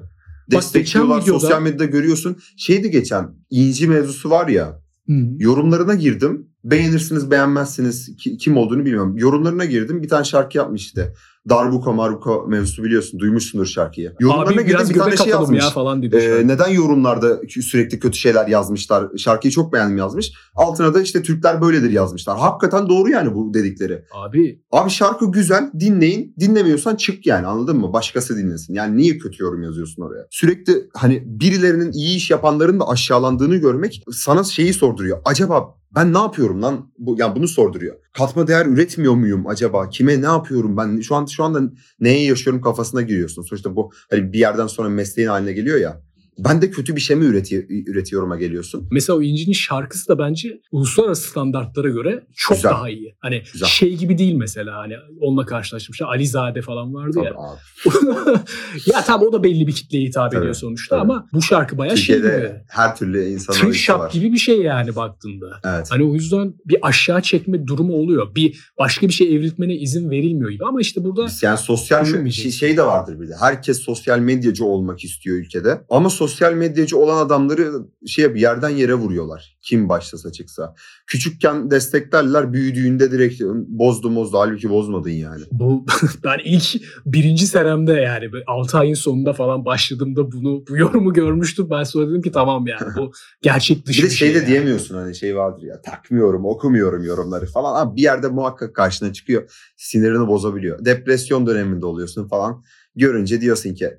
Destekliyorlar 0.51 1.15
geçen 1.19 1.27
videoda- 1.33 1.39
sosyal 1.39 1.61
medyada 1.61 1.85
görüyorsun. 1.85 2.37
Şeydi 2.57 2.91
geçen 2.91 3.29
inci 3.49 3.87
mevzusu 3.87 4.29
var 4.29 4.47
ya. 4.47 4.81
Hı. 5.07 5.13
Yorumlarına 5.39 5.95
girdim. 5.95 6.47
Beğenirsiniz 6.65 7.31
beğenmezsiniz 7.31 8.15
ki- 8.17 8.37
kim 8.37 8.57
olduğunu 8.57 8.85
bilmiyorum. 8.85 9.17
Yorumlarına 9.17 9.65
girdim 9.65 10.03
bir 10.03 10.09
tane 10.09 10.23
şarkı 10.23 10.57
yapmış 10.57 10.85
işte. 10.85 11.13
Darbuka 11.49 11.91
Marbuka 11.91 12.31
mevzusu 12.47 12.83
biliyorsun 12.83 13.19
duymuşsundur 13.19 13.65
şarkıyı. 13.65 14.13
Yorumlarına 14.19 14.61
Abi 14.61 14.65
girdim 14.67 14.85
bir 14.89 14.93
tane 14.99 15.17
şey 15.17 15.27
yazmış. 15.27 15.63
ya 15.63 15.69
falan 15.69 16.03
dedi. 16.03 16.15
Ee, 16.15 16.47
neden 16.47 16.67
yorumlarda 16.67 17.41
sürekli 17.49 17.99
kötü 17.99 18.17
şeyler 18.17 18.47
yazmışlar? 18.47 19.07
Şarkıyı 19.17 19.51
çok 19.51 19.73
beğendim 19.73 19.97
yazmış. 19.97 20.31
Altına 20.55 20.93
da 20.93 21.01
işte 21.01 21.21
Türkler 21.21 21.61
böyledir 21.61 21.89
yazmışlar. 21.89 22.37
Hakikaten 22.37 22.89
doğru 22.89 23.09
yani 23.09 23.35
bu 23.35 23.53
dedikleri. 23.53 24.05
Abi 24.11 24.61
Abi 24.71 24.89
şarkı 24.89 25.31
güzel 25.31 25.71
dinleyin. 25.79 26.35
Dinlemiyorsan 26.39 26.95
çık 26.95 27.25
yani 27.25 27.47
anladın 27.47 27.77
mı? 27.77 27.93
Başkası 27.93 28.37
dinlesin. 28.37 28.73
Yani 28.73 28.97
niye 28.97 29.17
kötü 29.17 29.43
yorum 29.43 29.63
yazıyorsun 29.63 30.01
oraya? 30.01 30.27
Sürekli 30.31 30.73
hani 30.93 31.23
birilerinin 31.25 31.91
iyi 31.91 32.17
iş 32.17 32.31
yapanların 32.31 32.79
da 32.79 32.87
aşağılandığını 32.89 33.55
görmek 33.55 34.03
sana 34.11 34.43
şeyi 34.43 34.73
sorduruyor. 34.73 35.21
Acaba 35.25 35.75
ben 35.95 36.13
ne 36.13 36.17
yapıyorum 36.17 36.61
lan? 36.61 36.91
Bu, 36.97 37.15
yani 37.19 37.35
bunu 37.35 37.47
sorduruyor. 37.47 37.95
Katma 38.13 38.47
değer 38.47 38.65
üretmiyor 38.65 39.13
muyum 39.13 39.47
acaba? 39.47 39.89
Kime 39.89 40.21
ne 40.21 40.25
yapıyorum 40.25 40.77
ben? 40.77 40.99
Şu 40.99 41.15
an 41.15 41.25
şu 41.25 41.43
anda 41.43 41.61
neye 41.99 42.25
yaşıyorum 42.25 42.61
kafasına 42.61 43.01
giriyorsun. 43.01 43.41
Sonuçta 43.41 43.75
bu 43.75 43.91
hani 44.09 44.33
bir 44.33 44.39
yerden 44.39 44.67
sonra 44.67 44.89
mesleğin 44.89 45.29
haline 45.29 45.53
geliyor 45.53 45.77
ya. 45.79 46.01
Ben 46.39 46.61
de 46.61 46.71
kötü 46.71 46.95
bir 46.95 47.01
şey 47.01 47.15
mi 47.17 47.25
üreti- 47.25 47.89
üretiyorum'a 47.91 48.37
geliyorsun? 48.37 48.87
mesela 48.91 49.17
o 49.17 49.21
İnci'nin 49.21 49.53
şarkısı 49.53 50.07
da 50.07 50.19
bence 50.19 50.61
uluslararası 50.71 51.29
standartlara 51.29 51.89
göre 51.89 52.23
çok 52.35 52.57
Güzel. 52.57 52.71
daha 52.71 52.89
iyi. 52.89 53.15
Hani 53.19 53.43
Güzel. 53.53 53.67
şey 53.67 53.95
gibi 53.97 54.17
değil 54.17 54.33
mesela 54.35 54.77
hani 54.77 54.93
onunla 55.21 55.45
karşılaşmışlar. 55.45 56.07
Alizade 56.07 56.61
falan 56.61 56.93
vardı 56.93 57.11
Tabii 57.15 57.25
ya. 57.25 58.43
ya 58.85 59.03
tabii 59.03 59.25
o 59.25 59.33
da 59.33 59.43
belli 59.43 59.67
bir 59.67 59.71
kitleye 59.73 60.05
hitap 60.05 60.27
ediyor 60.33 60.43
Tabii, 60.43 60.55
sonuçta 60.55 60.95
tabii. 60.95 61.01
ama 61.11 61.27
bu 61.33 61.41
şarkı 61.41 61.77
bayağı 61.77 61.97
şey 61.97 62.15
Türkiye'de 62.15 62.37
gibi. 62.47 62.51
her 62.69 62.95
türlü 62.95 63.19
oyuncusu 63.21 63.67
var. 63.67 63.73
shop 63.73 64.11
gibi 64.11 64.33
bir 64.33 64.37
şey 64.37 64.61
yani 64.61 64.95
baktığında. 64.95 65.45
Evet. 65.65 65.87
Hani 65.89 66.03
o 66.03 66.13
yüzden 66.13 66.53
bir 66.65 66.77
aşağı 66.87 67.21
çekme 67.21 67.67
durumu 67.67 67.93
oluyor. 67.93 68.35
Bir 68.35 68.59
başka 68.79 69.07
bir 69.07 69.13
şey 69.13 69.35
evriltmene 69.35 69.75
izin 69.75 70.09
verilmiyor 70.09 70.49
gibi. 70.51 70.65
Ama 70.65 70.81
işte 70.81 71.03
burada 71.03 71.27
Yani 71.41 71.57
sosyal 71.57 72.05
şey, 72.31 72.51
şey 72.51 72.77
de 72.77 72.83
vardır 72.85 73.21
bir 73.21 73.27
de. 73.29 73.33
Herkes 73.39 73.79
sosyal 73.81 74.19
medyacı 74.19 74.65
olmak 74.65 75.03
istiyor 75.03 75.37
ülkede. 75.37 75.81
Ama 75.89 76.09
sosyal 76.09 76.24
medyacı 76.53 76.97
olan 76.97 77.25
adamları 77.25 77.71
şey 78.07 78.35
bir 78.35 78.41
yerden 78.41 78.69
yere 78.69 78.93
vuruyorlar. 78.93 79.57
Kim 79.61 79.89
başlasa 79.89 80.31
çıksa. 80.31 80.75
Küçükken 81.07 81.71
desteklerler, 81.71 82.53
büyüdüğünde 82.53 83.11
direkt 83.11 83.41
bozdu 83.67 84.09
mozdu. 84.09 84.37
Halbuki 84.37 84.69
bozmadın 84.69 85.09
yani. 85.09 85.41
bu 85.51 85.85
ben 86.23 86.39
ilk 86.45 86.81
birinci 87.05 87.47
senemde 87.47 87.93
yani 87.93 88.25
6 88.47 88.77
ayın 88.77 88.93
sonunda 88.93 89.33
falan 89.33 89.65
başladığımda 89.65 90.31
bunu 90.31 90.63
bu 90.69 90.77
yorumu 90.77 91.13
görmüştüm. 91.13 91.67
Ben 91.69 91.83
sonra 91.83 92.09
dedim 92.09 92.21
ki 92.21 92.31
tamam 92.31 92.67
yani 92.67 92.95
bu 92.97 93.11
gerçek 93.41 93.77
Bir 93.77 93.85
dışı 93.85 94.01
de 94.01 94.05
bir 94.05 94.11
şey 94.11 94.27
şey. 94.27 94.35
de 94.35 94.39
yani. 94.39 94.47
diyemiyorsun 94.47 94.95
hani 94.95 95.15
şey 95.15 95.35
vardır 95.35 95.63
ya 95.63 95.81
takmıyorum, 95.81 96.45
okumuyorum 96.45 97.03
yorumları 97.03 97.45
falan. 97.45 97.81
Ama 97.81 97.95
bir 97.95 98.01
yerde 98.01 98.27
muhakkak 98.27 98.75
karşına 98.75 99.13
çıkıyor. 99.13 99.51
Sinirini 99.77 100.27
bozabiliyor. 100.27 100.85
Depresyon 100.85 101.47
döneminde 101.47 101.85
oluyorsun 101.85 102.27
falan. 102.27 102.63
Görünce 102.95 103.41
diyorsun 103.41 103.73
ki 103.73 103.89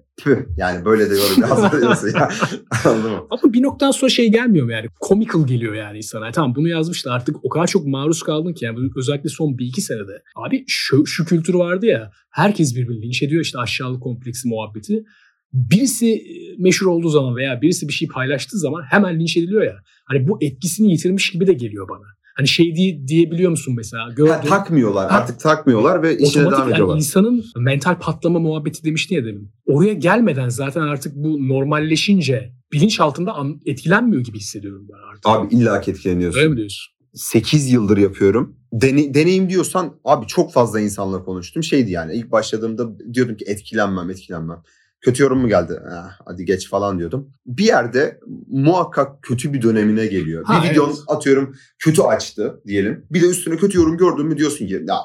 yani 0.57 0.85
böyle 0.85 1.11
de 1.11 1.15
yorum 1.15 1.41
yazmıyorsun 1.41 2.09
ya. 2.19 2.29
Anladın 2.85 3.11
mı? 3.11 3.27
Ama 3.31 3.53
bir 3.53 3.63
noktadan 3.63 3.91
sonra 3.91 4.11
şey 4.11 4.31
gelmiyor 4.33 4.65
mu 4.65 4.73
yani? 4.73 4.87
Comical 5.09 5.47
geliyor 5.47 5.75
yani 5.75 5.97
insana. 5.97 6.31
Tamam 6.31 6.55
bunu 6.55 6.69
yazmışlar 6.69 7.17
artık 7.17 7.37
o 7.43 7.49
kadar 7.49 7.67
çok 7.67 7.87
maruz 7.87 8.23
kaldın 8.23 8.53
ki 8.53 8.65
yani 8.65 8.79
özellikle 8.97 9.29
son 9.29 9.59
bir 9.59 9.67
iki 9.67 9.81
senede. 9.81 10.23
Abi 10.37 10.65
şu, 10.67 11.07
şu 11.07 11.25
kültür 11.25 11.55
vardı 11.55 11.87
ya 11.87 12.11
herkes 12.31 12.77
birbirini 12.77 13.03
linç 13.03 13.23
ediyor 13.23 13.43
işte 13.43 13.59
aşağılık 13.59 14.03
kompleksi 14.03 14.49
muhabbeti. 14.49 15.05
Birisi 15.53 16.15
e, 16.15 16.63
meşhur 16.63 16.87
olduğu 16.87 17.09
zaman 17.09 17.37
veya 17.37 17.63
birisi 17.63 17.89
bir 17.89 17.93
şey 17.93 18.09
paylaştığı 18.09 18.59
zaman 18.59 18.83
hemen 18.91 19.21
linç 19.21 19.37
ediliyor 19.37 19.63
ya. 19.63 19.77
Hani 20.05 20.29
bu 20.29 20.39
etkisini 20.41 20.93
yitirmiş 20.93 21.31
gibi 21.31 21.47
de 21.47 21.53
geliyor 21.53 21.89
bana. 21.89 22.07
Hani 22.37 22.49
şey 22.49 22.77
diye, 22.77 23.09
diyebiliyor 23.09 23.51
musun 23.51 23.75
mesela? 23.77 24.05
Ha, 24.05 24.11
Gördün, 24.17 24.49
takmıyorlar 24.49 25.11
Ha. 25.11 25.17
artık 25.19 25.41
takmıyorlar 25.41 26.03
ve 26.03 26.19
işine 26.19 26.43
devam 26.43 26.53
yani 26.61 26.73
ediyorlar. 26.73 26.97
insanın 26.97 27.45
mental 27.57 27.99
patlama 27.99 28.39
muhabbeti 28.39 28.85
demiştin 28.85 29.17
ya 29.17 29.25
demin. 29.25 29.51
Oraya 29.67 29.93
gelmeden 29.93 30.49
zaten 30.49 30.81
artık 30.81 31.17
bu 31.17 31.49
normalleşince 31.49 32.53
bilinç 32.73 33.01
altında 33.01 33.35
etkilenmiyor 33.67 34.23
gibi 34.25 34.39
hissediyorum 34.39 34.89
ben 34.93 35.11
artık. 35.11 35.27
Abi 35.27 35.55
illa 35.55 35.81
ki 35.81 35.91
etkileniyorsun. 35.91 36.39
Öyle 36.41 36.49
mi 36.49 36.57
diyorsun? 36.57 36.93
8 37.15 37.71
yıldır 37.73 37.99
yapıyorum. 37.99 38.57
Dene- 38.73 39.15
deneyim 39.15 39.51
diyorsan 39.51 39.97
abi 40.05 40.27
çok 40.27 40.53
fazla 40.53 40.81
insanla 40.81 41.25
konuştum. 41.25 41.63
Şeydi 41.63 41.91
yani 41.91 42.15
ilk 42.15 42.33
başladığımda 42.33 43.15
diyordum 43.15 43.37
ki 43.37 43.45
etkilenmem 43.49 44.11
etkilenmem. 44.11 44.63
Kötü 45.07 45.23
yorum 45.23 45.41
mu 45.41 45.49
geldi? 45.49 45.81
Ah, 45.93 46.19
hadi 46.25 46.45
geç 46.45 46.71
falan 46.71 46.99
diyordum. 46.99 47.33
Bir 47.47 47.65
yerde 47.65 48.21
muhakkak 48.49 49.23
kötü 49.23 49.53
bir 49.53 49.63
dönemine 49.63 50.07
geliyor. 50.07 50.45
Ha, 50.45 50.63
bir 50.63 50.71
videon 50.71 50.89
evet. 50.89 50.99
atıyorum 51.07 51.57
kötü 51.79 52.03
açtı 52.03 52.61
diyelim. 52.67 53.07
Bir 53.11 53.23
de 53.23 53.27
üstüne 53.27 53.57
kötü 53.57 53.79
yorum 53.79 53.97
gördün 53.97 54.27
mü 54.27 54.39
diyorsun 54.39 54.67
ki 54.67 54.85
ya 54.89 54.99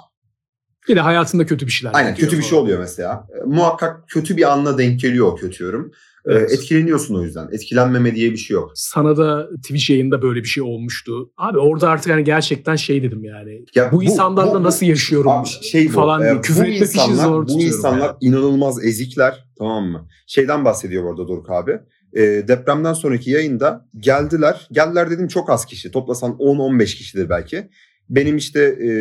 Bir 0.88 0.96
de 0.96 1.02
hayatında 1.02 1.46
kötü 1.46 1.68
bir 1.68 1.72
şeyler 1.72 1.96
aynen 1.96 2.16
kötü 2.16 2.38
bir 2.38 2.44
şey 2.44 2.58
oluyor 2.58 2.80
mesela. 2.80 3.28
E, 3.36 3.44
muhakkak 3.46 4.08
kötü 4.08 4.38
bir 4.38 4.52
anla 4.52 4.78
denk 4.78 5.00
geliyor 5.00 5.28
o 5.28 5.36
kötü 5.36 5.64
yorum. 5.64 5.92
E, 6.28 6.34
Evet. 6.34 6.52
etkileniyorsun 6.52 7.16
o 7.16 7.24
yüzden. 7.24 7.48
Etkilenmeme 7.52 8.16
diye 8.16 8.32
bir 8.32 8.38
şey 8.38 8.54
yok. 8.56 8.72
Sana 8.76 9.18
da 9.18 9.50
Twitch 9.64 9.90
yayında 9.90 10.22
böyle 10.22 10.40
bir 10.40 10.48
şey 10.48 10.64
olmuştu. 10.64 11.32
Abi 11.38 11.60
orada 11.60 11.90
artık 11.90 12.14
hani 12.14 12.24
gerçekten 12.24 12.76
şey 12.76 13.04
dedim 13.04 13.24
yani. 13.24 13.66
Ya 13.76 13.92
Bu, 13.92 14.04
insanlarla 14.04 14.60
bu- 14.60 14.64
nasıl 14.64 14.86
yaşıyorum 14.86 15.32
Abi 15.32 15.48
şey 15.48 15.88
bu, 15.88 15.92
falan 15.92 16.22
e, 16.22 16.24
diye. 16.32 16.42
Küfür 16.42 16.62
bu 16.62 16.66
etmek 16.66 16.90
için 16.90 17.00
insanlar, 17.00 17.24
zor 17.24 17.48
Bu 17.48 17.62
insanlar 17.62 18.00
yani. 18.08 18.16
inanılmaz 18.22 18.86
ezikler 18.86 19.46
tamam 19.58 19.86
mı? 19.86 20.08
Şeyden 20.28 20.66
bahsediyor 20.66 21.04
orada 21.04 21.28
Doruk 21.28 21.50
abi. 21.50 21.80
E, 22.14 22.22
depremden 22.48 22.94
sonraki 22.94 23.32
yayında 23.32 23.86
geldiler. 23.98 24.68
Geldiler 24.72 25.10
dedim 25.12 25.28
çok 25.28 25.50
az 25.50 25.66
kişi. 25.66 25.92
Toplasan 25.92 26.32
10-15 26.32 26.86
kişidir 26.86 27.30
belki. 27.30 27.70
Benim 28.10 28.38
işte 28.38 28.62
e, 28.64 28.92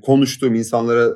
konuştuğum 0.00 0.54
insanlara 0.54 1.08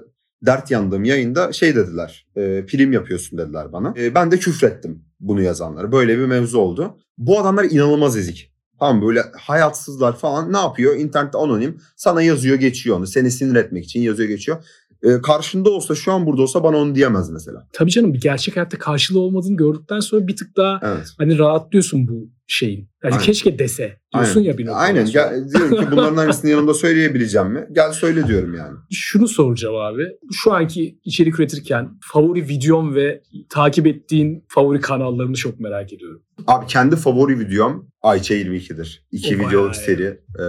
dert 0.46 0.70
yandığım 0.70 1.04
yayında 1.04 1.52
şey 1.52 1.76
dediler. 1.76 2.26
E, 2.36 2.66
prim 2.66 2.92
yapıyorsun 2.92 3.38
dediler 3.38 3.72
bana. 3.72 3.94
E, 3.96 4.14
ben 4.14 4.30
de 4.30 4.38
küfrettim 4.38 5.04
bunu 5.20 5.42
yazanlara. 5.42 5.92
Böyle 5.92 6.18
bir 6.18 6.26
mevzu 6.26 6.58
oldu. 6.58 6.98
Bu 7.18 7.40
adamlar 7.40 7.64
inanılmaz 7.64 8.16
ezik. 8.16 8.50
Tamam 8.80 9.02
böyle 9.02 9.22
hayatsızlar 9.38 10.16
falan 10.16 10.52
ne 10.52 10.58
yapıyor? 10.58 10.96
İnternette 10.96 11.38
anonim 11.38 11.78
sana 11.96 12.22
yazıyor 12.22 12.56
geçiyor 12.56 12.96
onu. 12.96 13.06
Seni 13.06 13.30
sinir 13.30 13.54
etmek 13.54 13.84
için 13.84 14.00
yazıyor 14.00 14.28
geçiyor. 14.28 14.64
Ee, 15.02 15.20
karşında 15.22 15.70
olsa 15.70 15.94
şu 15.94 16.12
an 16.12 16.26
burada 16.26 16.42
olsa 16.42 16.64
bana 16.64 16.76
onu 16.76 16.94
diyemez 16.94 17.30
mesela. 17.30 17.68
Tabii 17.72 17.90
canım 17.90 18.14
bir 18.14 18.20
gerçek 18.20 18.56
hayatta 18.56 18.78
karşılığı 18.78 19.20
olmadığını 19.20 19.56
gördükten 19.56 20.00
sonra 20.00 20.26
bir 20.26 20.36
tık 20.36 20.56
daha 20.56 20.80
Evet. 20.82 21.08
hani 21.18 21.38
rahatlıyorsun 21.38 22.08
bu 22.08 22.28
şeyin. 22.46 22.88
Yani 23.04 23.14
Aynen. 23.14 23.24
keşke 23.24 23.58
dese 23.58 23.96
diyorsun 24.14 24.40
Aynen. 24.40 24.50
ya 24.50 24.58
bir 24.58 24.66
noktadan 24.66 24.84
Aynen. 24.84 25.04
sonra. 25.04 25.30
Gel, 25.30 25.48
diyorum 25.48 25.84
ki 25.84 25.90
bunların 25.90 26.16
hangisini 26.16 26.50
yanımda 26.50 26.74
söyleyebileceğim 26.74 27.48
mi? 27.48 27.66
Gel 27.72 27.92
söyle 27.92 28.26
diyorum 28.26 28.54
yani. 28.54 28.76
Şunu 28.90 29.28
soracağım 29.28 29.76
abi. 29.76 30.02
Şu 30.32 30.52
anki 30.52 30.98
içerik 31.04 31.40
üretirken 31.40 31.88
favori 32.12 32.48
videom 32.48 32.94
ve 32.94 33.22
takip 33.48 33.86
ettiğin 33.86 34.44
favori 34.48 34.80
kanallarını 34.80 35.34
çok 35.34 35.60
merak 35.60 35.92
ediyorum. 35.92 36.22
Abi 36.46 36.66
kendi 36.66 36.96
favori 36.96 37.38
videom 37.38 37.88
Ayça 38.02 38.34
22'dir. 38.34 39.06
İki 39.12 39.36
O 39.36 39.46
videoluk 39.46 39.76
seri. 39.76 40.20
Ee, 40.40 40.44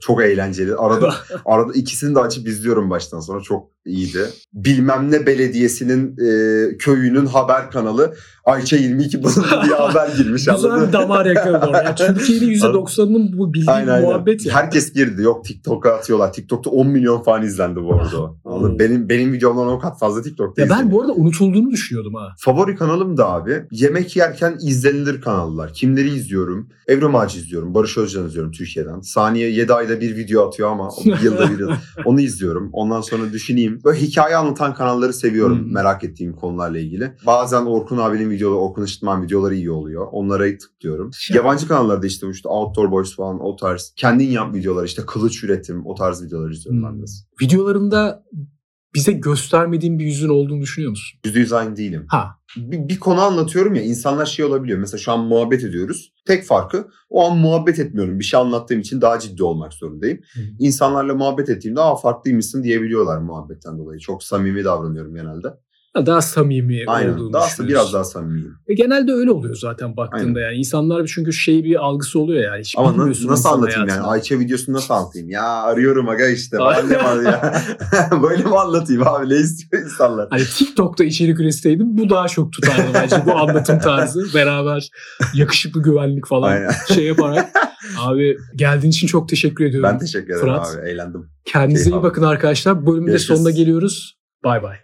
çok 0.00 0.22
eğlenceli. 0.22 0.74
Arada 0.74 1.14
arada 1.44 1.72
ikisini 1.74 2.14
de 2.14 2.20
açıp 2.20 2.48
izliyorum 2.48 2.90
baştan 2.90 3.20
sonra. 3.20 3.40
Çok 3.40 3.68
iyiydi. 3.86 4.26
Bilmem 4.52 5.10
ne 5.10 5.26
belediyesinin 5.26 6.16
e, 6.16 6.76
köyünün 6.76 7.26
haber 7.26 7.70
kanalı 7.70 8.14
Ayça 8.44 8.76
22 8.76 9.22
bulundu 9.22 9.46
diye 9.64 9.74
haber 9.74 10.08
girmiş 10.16 10.48
anladın 10.48 10.70
Güzel 10.74 10.88
bir 10.88 10.92
damar 10.92 11.26
yakaladı 11.26 11.66
oraya. 11.66 11.94
Türkiye'nin 11.94 12.46
%90'ının 12.54 13.38
bu 13.38 13.54
bildiği 13.54 13.70
Aynen 13.70 13.88
aynen. 13.88 14.08
muhabbet 14.08 14.46
ya. 14.46 14.54
Herkes 14.54 14.92
girdi. 14.92 15.22
Yok 15.22 15.44
TikTok'a 15.44 15.90
atıyorlar. 15.94 16.32
TikTok'ta 16.32 16.70
10 16.70 16.86
milyon 16.88 17.22
falan 17.22 17.42
izlendi 17.42 17.82
bu 17.84 17.94
arada 17.94 18.22
o. 18.22 18.36
Anladın 18.44 18.62
mı? 18.66 18.70
Hmm. 18.72 18.78
benim 18.78 19.08
benim 19.08 19.32
videomdan 19.32 19.68
o 19.68 19.78
kat 19.78 19.98
fazla 19.98 20.22
TikTok'ta 20.22 20.62
Ya 20.62 20.68
ben 20.70 20.74
izleniyor. 20.74 20.92
bu 20.98 21.02
arada 21.02 21.12
unutulduğunu 21.12 21.70
düşünüyordum 21.70 22.14
ha. 22.14 22.34
Favori 22.38 22.76
kanalım 22.76 23.16
da 23.16 23.28
abi. 23.28 23.62
Yemek 23.70 24.16
yerken 24.16 24.56
izlenilir 24.62 25.20
kanallar. 25.20 25.72
Kimleri 25.72 26.08
izliyorum? 26.08 26.68
Evrim 26.88 27.14
Ağacı 27.16 27.38
izliyorum. 27.38 27.74
Barış 27.74 27.98
Özcan 27.98 28.26
izliyorum 28.26 28.52
Türkiye'den. 28.52 29.00
Saniye 29.00 29.50
7 29.50 29.72
ayda 29.72 30.00
bir 30.00 30.16
video 30.16 30.46
atıyor 30.48 30.70
ama 30.70 30.90
yılda 31.22 31.50
bir 31.50 31.58
yıl. 31.58 31.70
Onu 32.04 32.20
izliyorum. 32.20 32.70
Ondan 32.72 33.00
sonra 33.00 33.32
düşüneyim. 33.32 33.80
Böyle 33.84 34.00
hikaye 34.00 34.36
anlatan 34.36 34.74
kanalları 34.74 35.12
seviyorum. 35.12 35.58
Hmm. 35.64 35.72
Merak 35.72 36.04
ettiğim 36.04 36.32
konularla 36.32 36.78
ilgili. 36.78 37.12
Bazen 37.26 37.62
Orkun 37.62 37.98
abinin 37.98 38.31
videoları, 38.32 38.58
Orkun 38.58 38.84
Işıtman 38.84 39.22
videoları 39.22 39.54
iyi 39.54 39.70
oluyor. 39.70 40.06
Onlara 40.12 40.58
tıklıyorum. 40.58 41.10
Ya- 41.30 41.36
Yabancı 41.36 41.68
kanallarda 41.68 42.06
işte, 42.06 42.30
işte 42.30 42.48
Outdoor 42.48 42.90
Boys 42.90 43.16
falan 43.16 43.40
o 43.40 43.56
tarz. 43.56 43.92
Kendin 43.96 44.30
yap 44.30 44.54
videolar 44.54 44.84
işte 44.84 45.02
kılıç 45.06 45.44
üretim 45.44 45.86
o 45.86 45.94
tarz 45.94 46.22
videolar 46.24 46.50
izliyorum 46.50 46.82
ben 46.82 46.90
Hmm. 46.92 47.02
de. 47.02 47.06
Videolarında 47.42 48.24
bize 48.94 49.12
göstermediğin 49.12 49.98
bir 49.98 50.04
yüzün 50.04 50.28
olduğunu 50.28 50.60
düşünüyor 50.60 50.90
musun? 50.90 51.18
%100 51.24 51.52
aynı 51.52 51.76
değilim. 51.76 52.04
Ha. 52.08 52.26
bir, 52.56 52.88
bir 52.88 53.00
konu 53.00 53.20
anlatıyorum 53.20 53.74
ya 53.74 53.82
insanlar 53.82 54.26
şey 54.26 54.44
olabiliyor. 54.44 54.78
Mesela 54.78 54.98
şu 54.98 55.12
an 55.12 55.20
muhabbet 55.20 55.64
ediyoruz. 55.64 56.12
Tek 56.26 56.44
farkı 56.44 56.88
o 57.10 57.30
an 57.30 57.36
muhabbet 57.38 57.78
etmiyorum. 57.78 58.18
Bir 58.18 58.24
şey 58.24 58.40
anlattığım 58.40 58.80
için 58.80 59.00
daha 59.00 59.18
ciddi 59.18 59.44
olmak 59.44 59.72
zorundayım. 59.74 60.18
Hı. 60.34 60.40
İnsanlarla 60.58 61.14
muhabbet 61.14 61.48
ettiğimde 61.48 61.80
aa 61.80 61.96
farklıymışsın 61.96 62.62
diyebiliyorlar 62.62 63.18
muhabbetten 63.18 63.78
dolayı. 63.78 64.00
Çok 64.00 64.22
samimi 64.22 64.64
davranıyorum 64.64 65.14
genelde. 65.14 65.48
Daha 65.96 66.22
samimi 66.22 66.84
Aynen. 66.86 67.14
olduğunu 67.14 67.32
Daha, 67.32 67.46
düşünüyorsun. 67.46 67.68
biraz 67.68 67.92
daha 67.92 68.04
samimiyim. 68.04 68.54
E 68.66 68.74
genelde 68.74 69.12
öyle 69.12 69.30
oluyor 69.30 69.56
zaten 69.56 69.96
baktığında 69.96 70.40
yani. 70.40 70.56
insanlar 70.56 71.06
çünkü 71.14 71.32
şey 71.32 71.64
bir 71.64 71.76
algısı 71.84 72.18
oluyor 72.18 72.44
yani. 72.44 72.60
Hiç 72.60 72.74
Ama 72.78 73.08
nasıl 73.08 73.30
insan 73.30 73.52
anlatayım 73.52 73.88
yani? 73.88 74.00
Ayça 74.00 74.38
videosunu 74.38 74.76
nasıl 74.76 74.94
anlatayım? 74.94 75.30
Ya 75.30 75.44
arıyorum 75.44 76.08
aga 76.08 76.26
işte. 76.26 76.58
Aynen. 76.58 76.86
Mi, 76.88 77.24
ya? 77.24 77.62
Böyle 78.22 78.42
mi 78.42 78.58
anlatayım 78.58 79.02
abi? 79.08 79.28
Ne 79.28 79.36
istiyor 79.36 79.82
insanlar? 79.82 80.26
Hani 80.30 80.44
TikTok'ta 80.44 81.04
içerik 81.04 81.40
üretseydin 81.40 81.98
bu 81.98 82.10
daha 82.10 82.28
çok 82.28 82.52
tutardı 82.52 82.90
bence. 82.94 83.16
bu 83.26 83.32
anlatım 83.32 83.78
tarzı 83.78 84.26
beraber 84.34 84.90
yakışıklı 85.34 85.82
güvenlik 85.82 86.26
falan 86.26 86.52
Aynen. 86.52 86.72
şey 86.94 87.04
yaparak. 87.04 87.50
Abi 87.98 88.36
geldiğin 88.56 88.90
için 88.90 89.06
çok 89.06 89.28
teşekkür 89.28 89.64
ediyorum. 89.64 89.90
Ben 89.92 89.98
teşekkür 89.98 90.26
ederim 90.26 90.40
Fırat. 90.40 90.76
abi. 90.78 90.88
Eğlendim. 90.88 91.30
Kendinize 91.44 91.84
Keyif 91.84 91.96
iyi 91.96 92.02
bakın 92.02 92.22
arkadaşlar. 92.22 92.86
Bölümün 92.86 93.12
de 93.12 93.18
sonuna 93.18 93.50
geliyoruz. 93.50 94.18
Bay 94.44 94.62
bay. 94.62 94.76